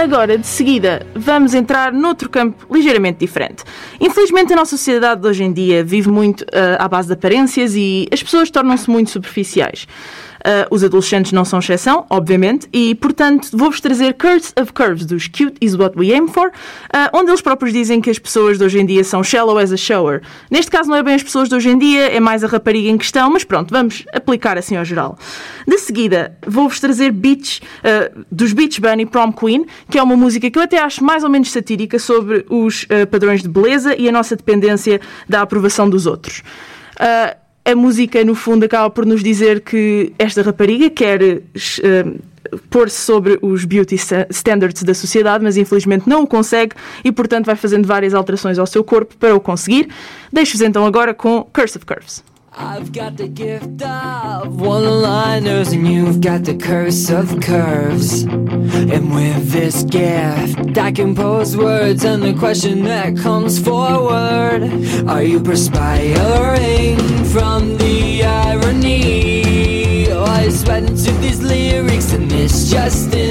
[0.00, 3.62] Agora, de seguida, vamos entrar noutro campo ligeiramente diferente.
[4.00, 7.74] Infelizmente, a nossa sociedade de hoje em dia vive muito ah, à base de aparências
[7.76, 9.86] e as pessoas tornam-se muito superficiais.
[10.44, 15.26] Ah, os adolescentes não são exceção, obviamente, e, portanto, vou-vos trazer Curse of Curves dos
[15.26, 16.50] Cute is What We Aim For,
[16.92, 19.72] ah, onde eles próprios dizem que as pessoas de hoje em dia são shallow as
[19.72, 20.22] a shower.
[20.50, 22.88] Neste caso, não é bem as pessoas de hoje em dia, é mais a rapariga
[22.88, 25.18] em questão, mas pronto, vamos aplicar assim ao geral.
[25.66, 30.50] De seguida, vou-vos trazer Beach, ah, dos Beach Bunny Prom Queen, que é uma música
[30.50, 34.12] que eu até acho mais ou menos satírica sobre os padrões de beleza e a
[34.12, 36.42] nossa dependência da aprovação dos outros.
[36.98, 37.36] Ah,
[37.70, 41.40] a música, no fundo, acaba por nos dizer que esta rapariga quer eh,
[42.68, 46.74] pôr-se sobre os beauty sta- standards da sociedade, mas infelizmente não o consegue
[47.04, 49.88] e, portanto, vai fazendo várias alterações ao seu corpo para o conseguir.
[50.32, 52.22] Deixo-vos então agora com Curse of Curves.
[52.52, 58.24] I've got the gift of one-liners and you've got the curse of curves.
[58.24, 64.64] And with this gift, I can pose words and the question that comes forward.
[65.08, 70.08] Are you perspiring from the irony?
[70.10, 73.20] Oh, or is sweating to these lyrics and misjusting?
[73.20, 73.29] You're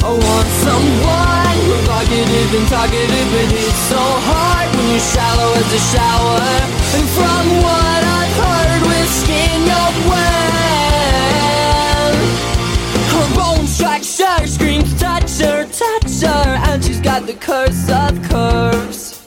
[0.00, 5.82] I want someone provocative and talkative, but it's so hard when you're shallow as a
[5.92, 6.42] shower.
[6.96, 10.68] And from what I've heard, whiskey in your well.
[13.12, 18.22] Her bone strikes her, screams touch her, touch her, and she's got the curse of
[18.30, 19.18] curves.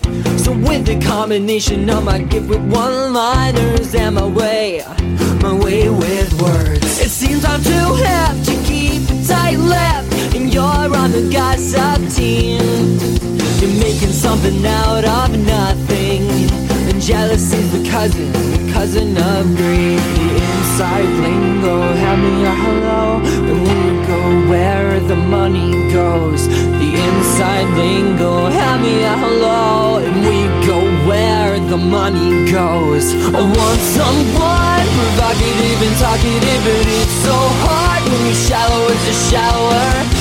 [0.43, 4.84] So with the combination of my gift with one-liners and my way,
[5.41, 10.10] my way with words, it seems I'm too hip to keep a tight lip,
[10.52, 12.60] you're on the gossip team.
[13.60, 16.23] You're making something out of nothing,
[16.90, 19.99] and jealousy's the cousin, the cousin of greed.
[19.99, 26.48] The inside lingo, have me a hello, and we go where the money goes.
[26.48, 30.38] The inside lingo, have me a hello, and we
[30.68, 33.14] go where the money goes.
[33.14, 39.18] I want someone provocative and talkative, but it's so hard when you're shallow as a
[39.30, 40.20] shower.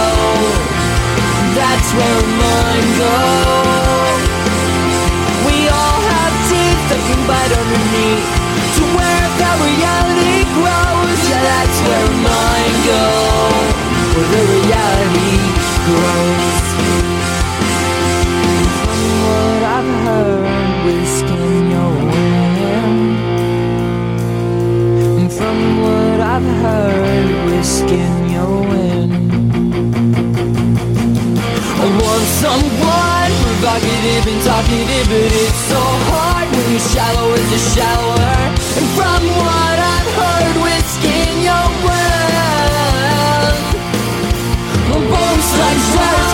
[1.93, 3.15] where mine go
[5.47, 8.27] We all have teeth that can bite underneath.
[8.77, 13.05] To where that reality grows Yeah, that's where mine go
[14.15, 15.35] Where the reality
[15.87, 16.67] grows.
[18.79, 20.45] From what I've heard,
[20.85, 22.57] whiskey in your wind
[25.19, 28.10] And From what I've heard, whiskey
[34.21, 38.53] provocative and talkative, but it's so hard when you're shallow as a shower.
[38.77, 43.55] And from what I've heard, whiskey in your well.
[44.89, 46.30] My bones like her,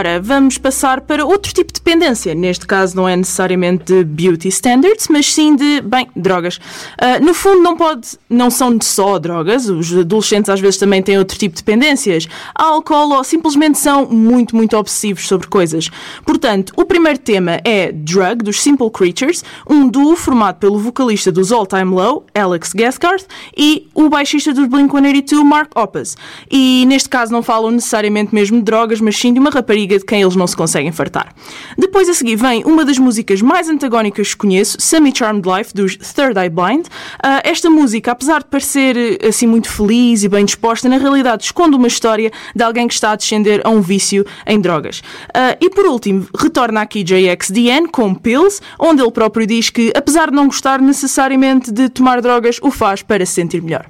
[0.00, 2.34] Agora vamos passar para outro tipo de dependência.
[2.34, 6.58] Neste caso não é necessariamente de beauty standards, mas sim de, bem, drogas.
[6.96, 11.18] Ah, no fundo não pode, não são só drogas, os adolescentes às vezes também têm
[11.18, 12.26] outro tipo de dependências.
[12.54, 15.90] Álcool ou simplesmente são muito, muito obsessivos sobre coisas.
[16.24, 21.52] Portanto, o primeiro tema é Drug, dos Simple Creatures, um duo formado pelo vocalista dos
[21.52, 26.16] All Time Low, Alex Gaskarth, e o baixista dos Blink-182, Mark Hoppus.
[26.50, 30.04] E neste caso não falam necessariamente mesmo de drogas, mas sim de uma rapariga de
[30.04, 31.34] quem eles não se conseguem fartar.
[31.76, 35.96] Depois a seguir vem uma das músicas mais antagónicas que conheço, Semi Charmed Life, dos
[35.96, 36.86] Third Eye Blind.
[37.22, 41.44] Ah, esta música, apesar de parecer eh, assim muito feliz e bem disposta, na realidade
[41.44, 45.02] esconde uma história de alguém que está a descender a um vício em drogas.
[45.34, 50.30] Ah, e por último, retorna aqui JXDN com Pills, onde ele próprio diz que, apesar
[50.30, 53.86] de não gostar necessariamente de tomar drogas, o faz para se sentir melhor.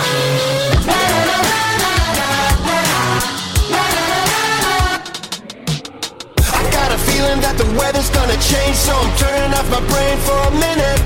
[0.00, 0.47] I
[8.38, 11.00] weather's change, so I'm turning off my brain for a minute.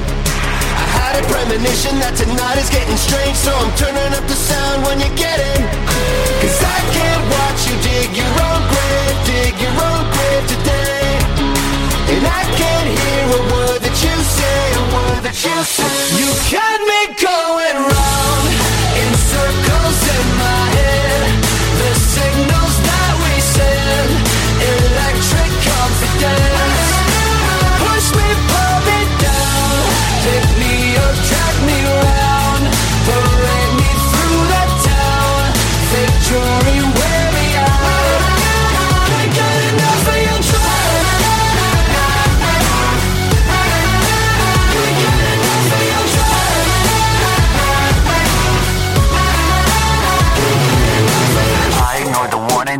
[0.77, 4.85] I had a premonition that tonight is getting strange, so I'm turning up the sound
[4.85, 5.63] when you get in.
[6.41, 11.07] Cause I can't watch you dig your own grave, dig your own grave today.
[12.13, 15.97] And I can't hear a word that you say, a word that you say.
[16.19, 18.47] You got me going round
[18.99, 21.25] in circles in my head.
[21.81, 22.62] The signals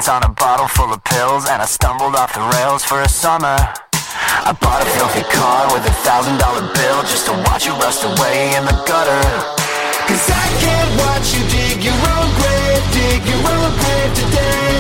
[0.05, 3.09] the on a bottle full of pills And I stumbled off the rails for a
[3.09, 3.57] summer
[4.45, 8.05] I bought a filthy car with a thousand dollar bill Just to watch you rust
[8.05, 9.23] away in the gutter
[10.09, 14.72] Cause I can't watch you dig your own grave, dig your own grave today.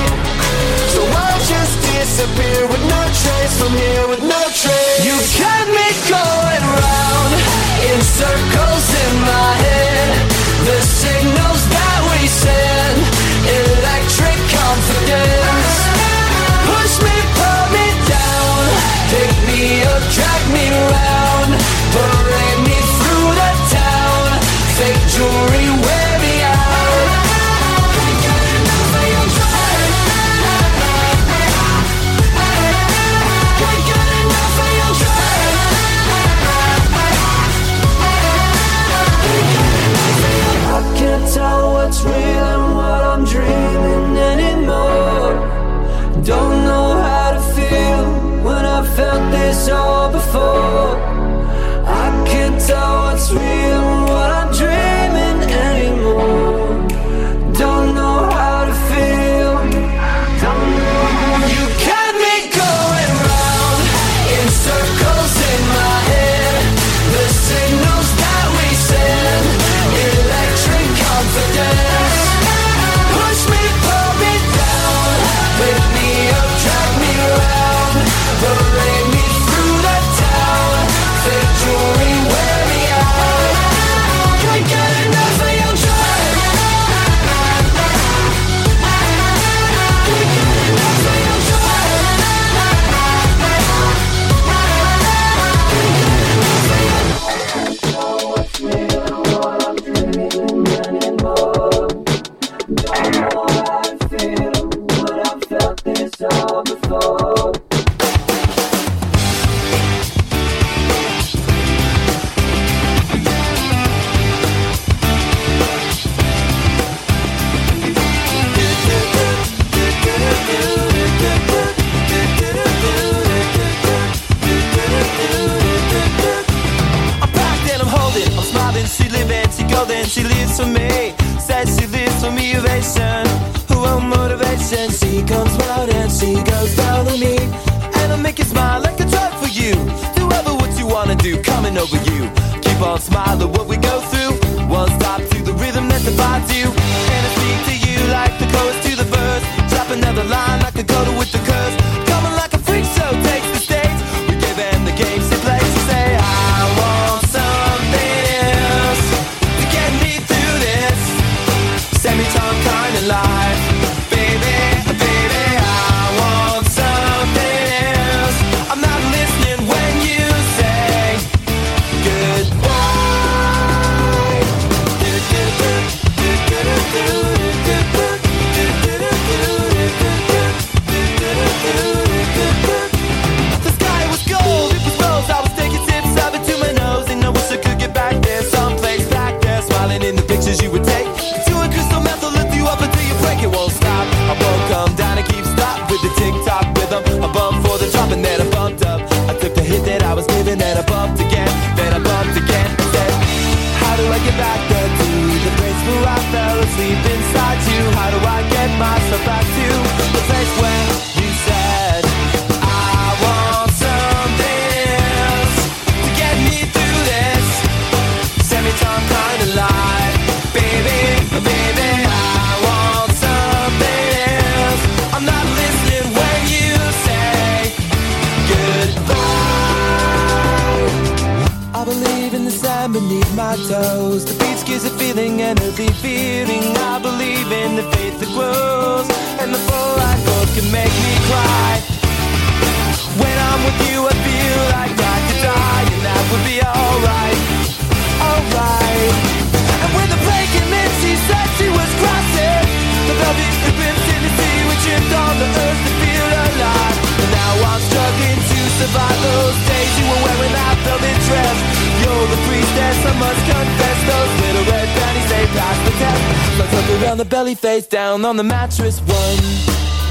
[267.52, 269.00] belly face down on the mattress.
[269.00, 270.01] One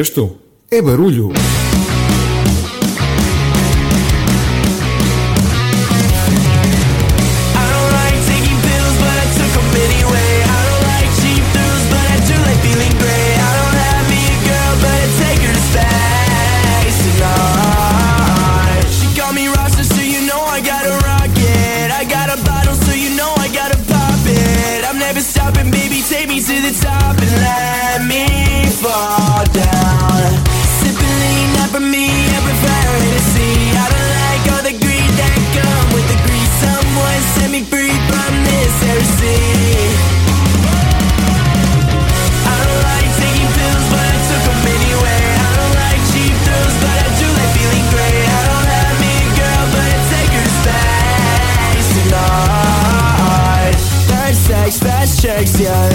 [0.00, 0.34] resto
[0.70, 1.30] é barulho.
[55.40, 55.89] Yeah.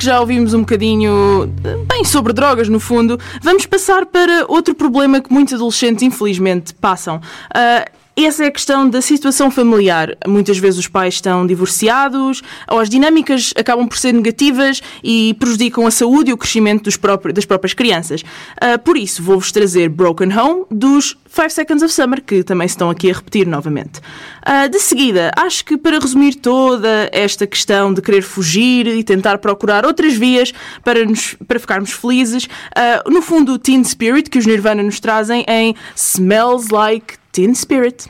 [0.00, 4.74] Que já ouvimos um bocadinho, eh, bem, sobre drogas, no fundo, vamos passar para outro
[4.74, 7.20] problema que muitos adolescentes, infelizmente, passam.
[7.54, 7.84] Ah,
[8.24, 10.16] essa é a questão da situação familiar.
[10.26, 15.86] Muitas vezes os pais estão divorciados, ou as dinâmicas acabam por ser negativas e prejudicam
[15.86, 18.22] a saúde e o crescimento próprios- das próprias crianças.
[18.60, 22.90] Ah, por isso, vou-vos trazer Broken Home dos 5 Seconds of Summer, que também estão
[22.90, 24.00] aqui a repetir novamente.
[24.42, 29.38] Ah, de seguida, acho que para resumir toda esta questão de querer fugir e tentar
[29.38, 30.52] procurar outras vias
[30.82, 34.98] para, nos, para ficarmos felizes, ah, no fundo, o Teen Spirit que os Nirvana nos
[34.98, 38.08] trazem em Smells Like Teen Spirit.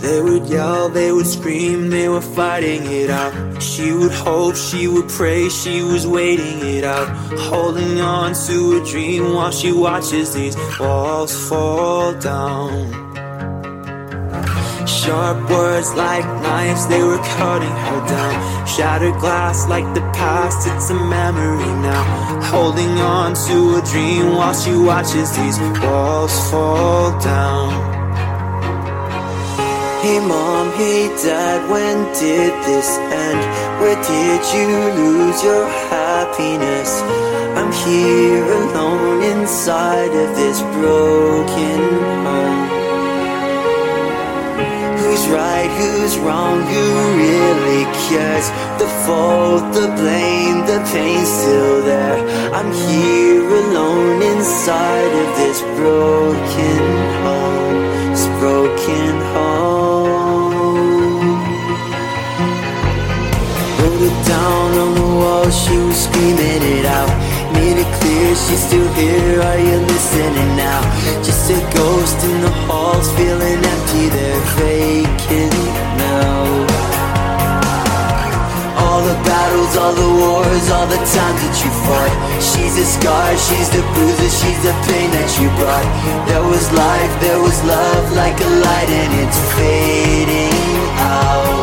[0.00, 3.62] They would yell, they would scream, they were fighting it out.
[3.62, 7.08] She would hope, she would pray, she was waiting it out.
[7.38, 13.09] Holding on to a dream while she watches these walls fall down.
[14.86, 18.66] Sharp words like knives, they were cutting her down.
[18.66, 22.04] Shattered glass like the past, it's a memory now.
[22.44, 27.70] Holding on to a dream while she watches these walls fall down.
[30.02, 33.40] Hey mom, hey dad, when did this end?
[33.80, 34.68] Where did you
[35.00, 37.02] lose your happiness?
[37.58, 41.80] I'm here alone inside of this broken
[42.24, 42.69] home.
[45.30, 46.84] Right, who's wrong, who
[47.16, 48.50] really cares?
[48.80, 52.18] The fault, the blame, the pain's still there.
[52.52, 56.82] I'm here alone inside of this broken
[57.22, 57.78] home.
[58.10, 60.50] This broken home.
[63.78, 67.10] Wrote it down on the wall, she was screaming it out.
[67.54, 70.82] Made it clear she's still here, are you listening now?
[71.22, 74.79] Just a ghost in the halls, feeling empty, they're vacant
[79.76, 82.14] all the wars, all the times that you fought.
[82.42, 85.88] She's a scar, she's the bruises, she's the pain that you brought.
[86.26, 90.54] There was life, there was love, like a light, and it's fading
[90.98, 91.59] out.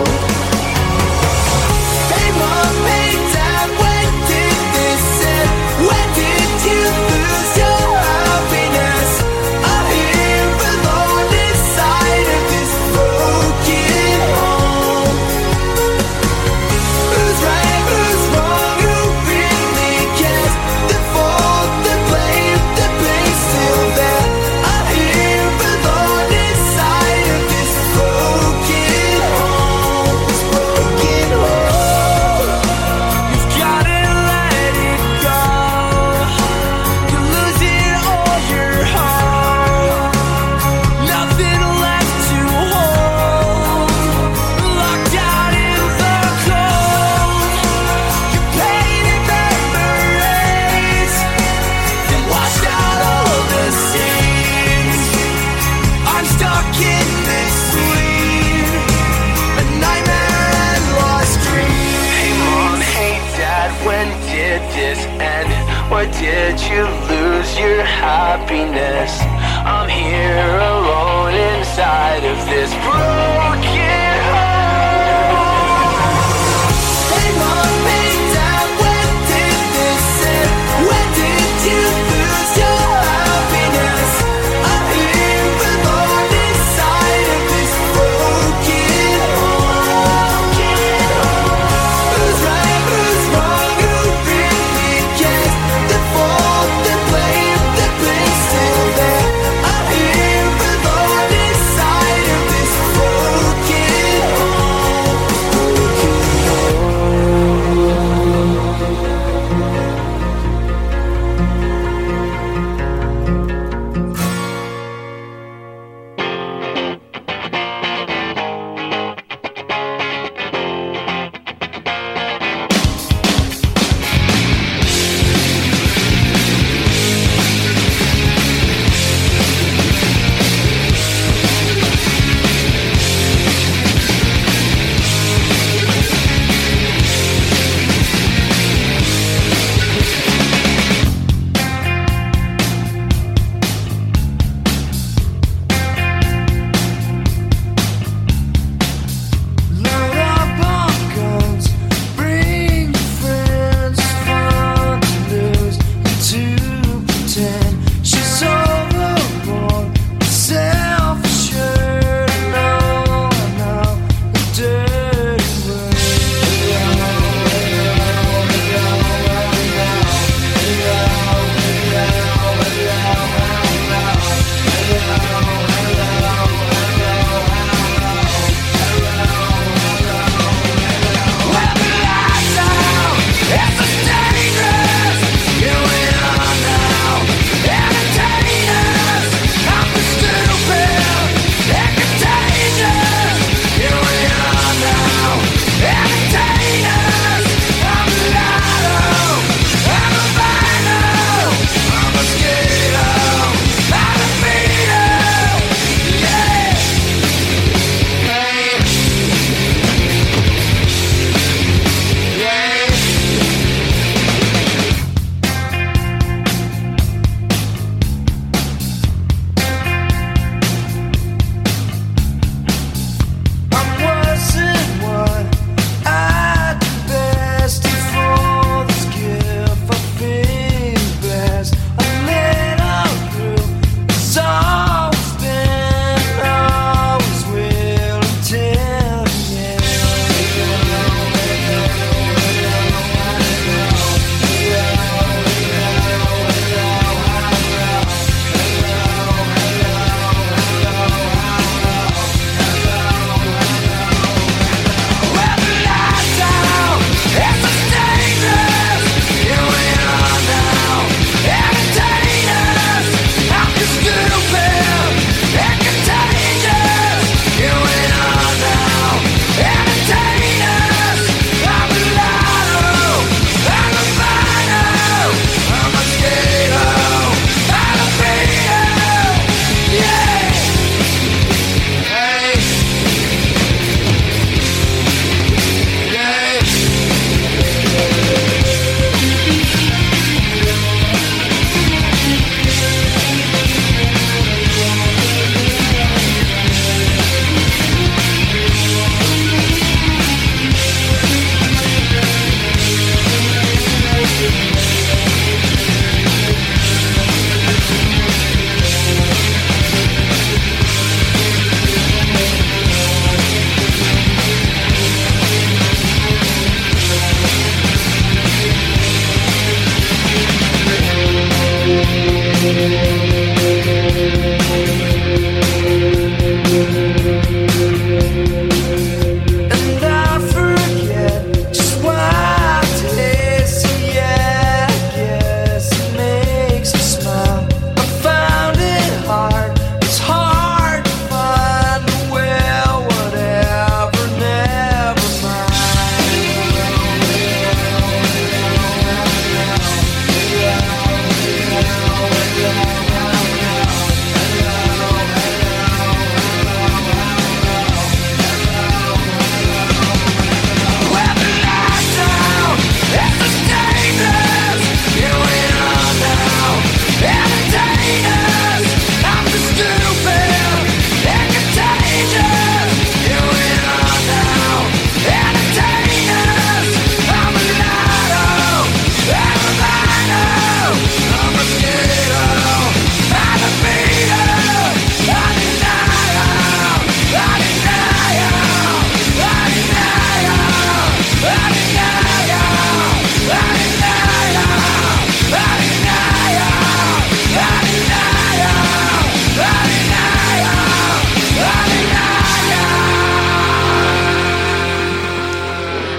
[68.08, 69.20] Happiness?
[69.68, 73.47] I'm here alone inside of this broken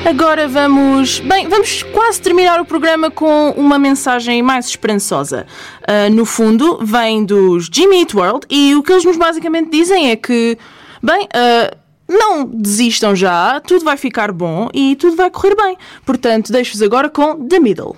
[0.08, 1.20] Agora vamos.
[1.20, 5.46] Bem, vamos quase terminar o programa com uma mensagem mais esperançosa.
[5.86, 10.10] Ah, no fundo, vem dos Jimmy Eat World e o que eles nos basicamente dizem
[10.10, 10.56] é que,
[11.02, 11.76] bem, ah,
[12.08, 15.76] não desistam já, tudo vai ficar bom e tudo vai correr bem.
[16.06, 17.94] Portanto, deixo-vos agora com The Middle.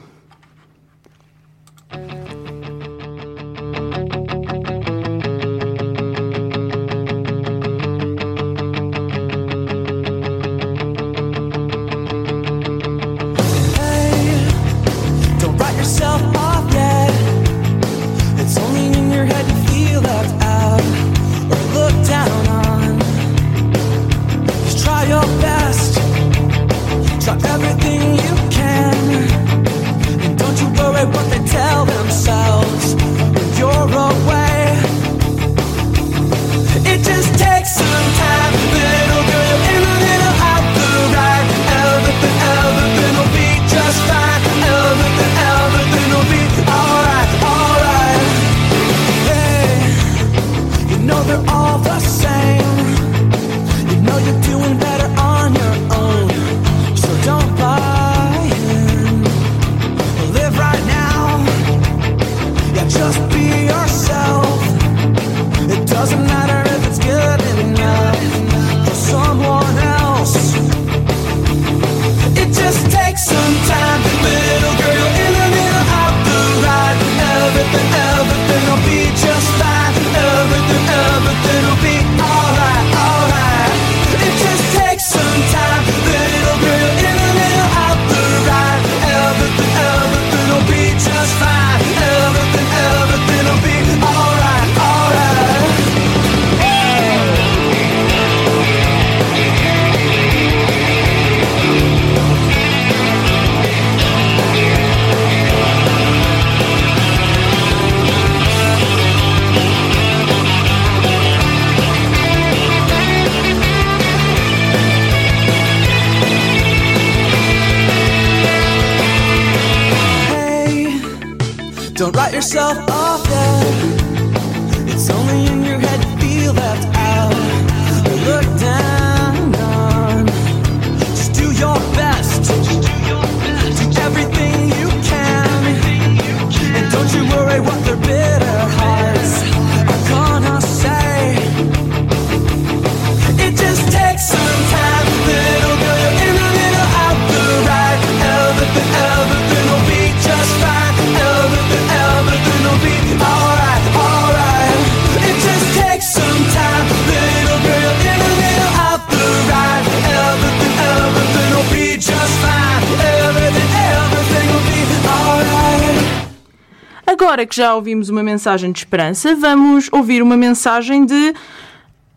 [167.31, 171.32] Agora que já ouvimos uma mensagem de esperança, vamos ouvir uma mensagem de.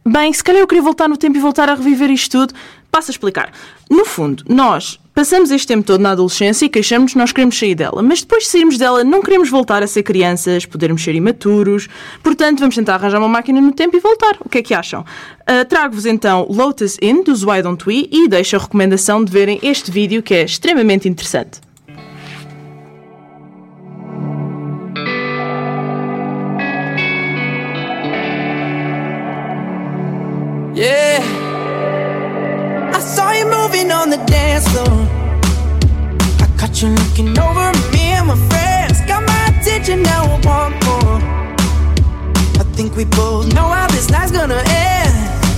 [0.03, 2.55] Bem, se calhar eu queria voltar no tempo e voltar a reviver isto tudo.
[2.89, 3.51] Passo a explicar.
[3.87, 8.01] No fundo, nós passamos este tempo todo na adolescência e queixamos-nos nós queremos sair dela,
[8.01, 11.87] mas depois de sairmos dela não queremos voltar a ser crianças, podermos ser imaturos.
[12.23, 14.37] Portanto, vamos tentar arranjar uma máquina no tempo e voltar.
[14.39, 15.05] O que é que acham?
[15.45, 19.59] Ah, Trago-vos então Lotus Inn, dos Why Don't We, e deixo a recomendação de verem
[19.61, 21.61] este vídeo que é extremamente interessante.
[42.83, 45.13] Think we both know how this night's gonna end.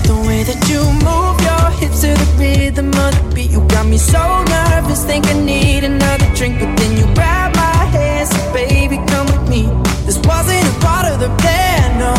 [0.06, 3.88] The way that you move your hips to the rhythm of the beat, you got
[3.88, 5.04] me so nervous.
[5.06, 9.50] Think I need another drink, but then you grab my hand, so baby, come with
[9.50, 9.64] me.
[10.06, 12.14] This wasn't a part of the plan, no.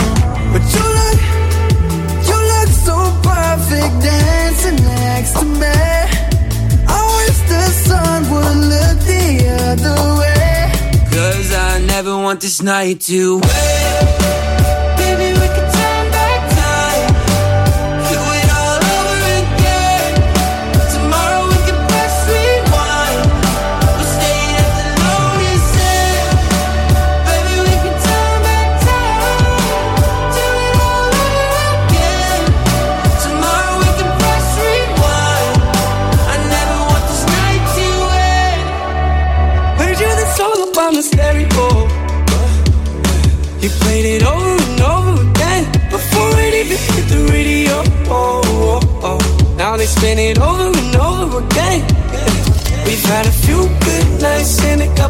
[0.53, 1.19] But you look
[2.29, 2.97] you look so
[3.31, 5.79] perfect dancing next to me.
[6.97, 9.27] I wish the sun would look the
[9.71, 10.73] other way.
[11.15, 14.26] Cause I never want this night to wait.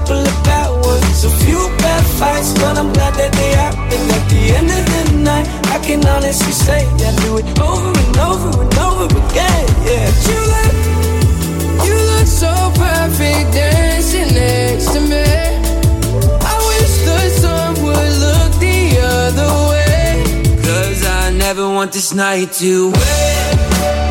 [0.07, 1.25] Couple of bad ones.
[1.25, 4.11] A few bad fights, but I'm glad that they happened.
[4.17, 8.17] At the end of the night, I can honestly say I do it over and
[8.19, 9.67] over and over again.
[9.89, 10.07] Yeah.
[10.29, 10.75] You look,
[11.87, 15.27] you look so perfect dancing next to me.
[16.51, 20.23] I wish the sun would look the other way.
[20.63, 24.06] Cause I never want this night to wait.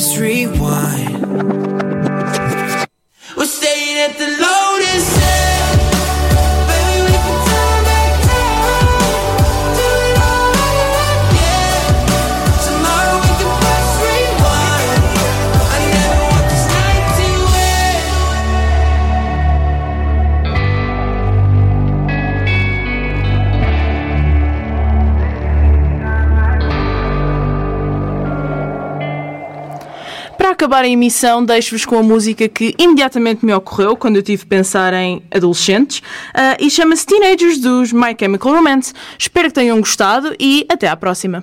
[0.00, 1.26] Press rewind.
[3.36, 4.39] We're staying at the
[30.60, 34.46] acabar a emissão, deixo-vos com a música que imediatamente me ocorreu quando eu tive de
[34.46, 36.02] pensar em adolescentes
[36.34, 38.92] ah, e chama-se Teenagers dos My Chemical Romance.
[39.18, 41.42] Espero que tenham gostado e até à próxima.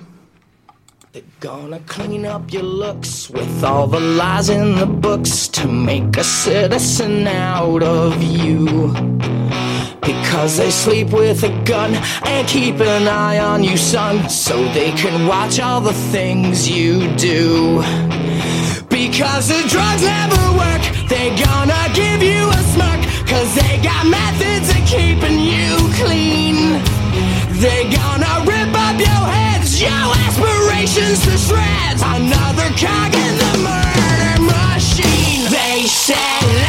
[1.40, 6.22] Gonna clean up your looks with all the lies in the books to make a
[6.22, 8.92] citizen out of you.
[10.00, 14.92] Because they sleep with a gun and keep an eye on you, son, so they
[14.92, 17.82] can watch all the things you do.
[19.18, 24.70] Because the drugs never work, they gonna give you a smirk, cause they got methods
[24.70, 26.80] of keeping you clean.
[27.58, 32.00] They gonna rip up your heads, your aspirations to shreds.
[32.00, 35.50] Another cog in the murder machine.
[35.50, 36.67] They said,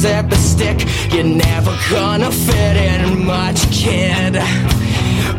[0.00, 0.86] names at the stick.
[1.12, 4.34] You're never gonna fit in much, kid.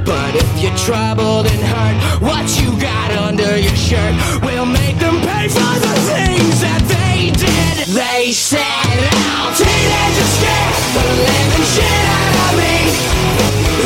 [0.06, 5.22] But if you're troubled and hurt, what you got under your shirt will make them
[5.22, 7.88] pay for the things that they did.
[7.88, 12.76] They said, "Now teenagers scared the living shit out of me."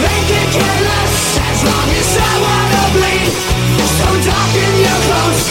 [0.03, 1.17] They can care less
[1.49, 3.33] as long as I wanna bleed.
[3.97, 5.43] So darken your clothes,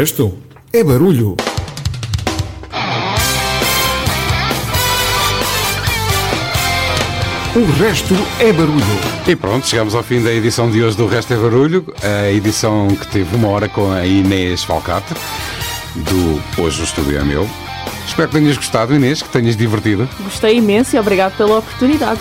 [0.00, 0.32] resto
[0.72, 1.36] é barulho.
[7.54, 8.80] O resto é barulho.
[9.28, 12.88] E pronto, chegamos ao fim da edição de hoje do Resto é Barulho, a edição
[12.88, 15.12] que teve uma hora com a Inês Falcate,
[15.94, 17.46] do Hoje o Estúdio é Meu.
[18.08, 20.08] Espero que tenhas gostado, Inês, que tenhas divertido.
[20.20, 22.20] Gostei imenso e obrigado pela oportunidade.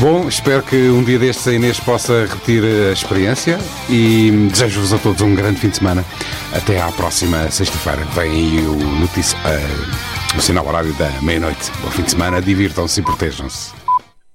[0.00, 3.58] Bom, espero que um dia destes a Inês possa repetir a experiência
[3.88, 6.04] e desejo-vos a todos um grande fim de semana.
[6.52, 8.04] Até à próxima sexta-feira.
[8.14, 11.72] Vem aí o, notícia, ah, o sinal horário da meia-noite.
[11.82, 13.72] Bom fim de semana, divirtam-se e protejam-se.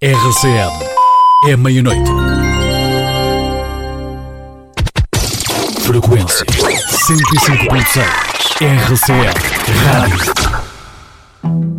[0.02, 0.86] RCM
[1.48, 2.12] é meia-noite.
[5.80, 9.34] Frequência 105.6 RCM
[9.86, 11.73] Rádio.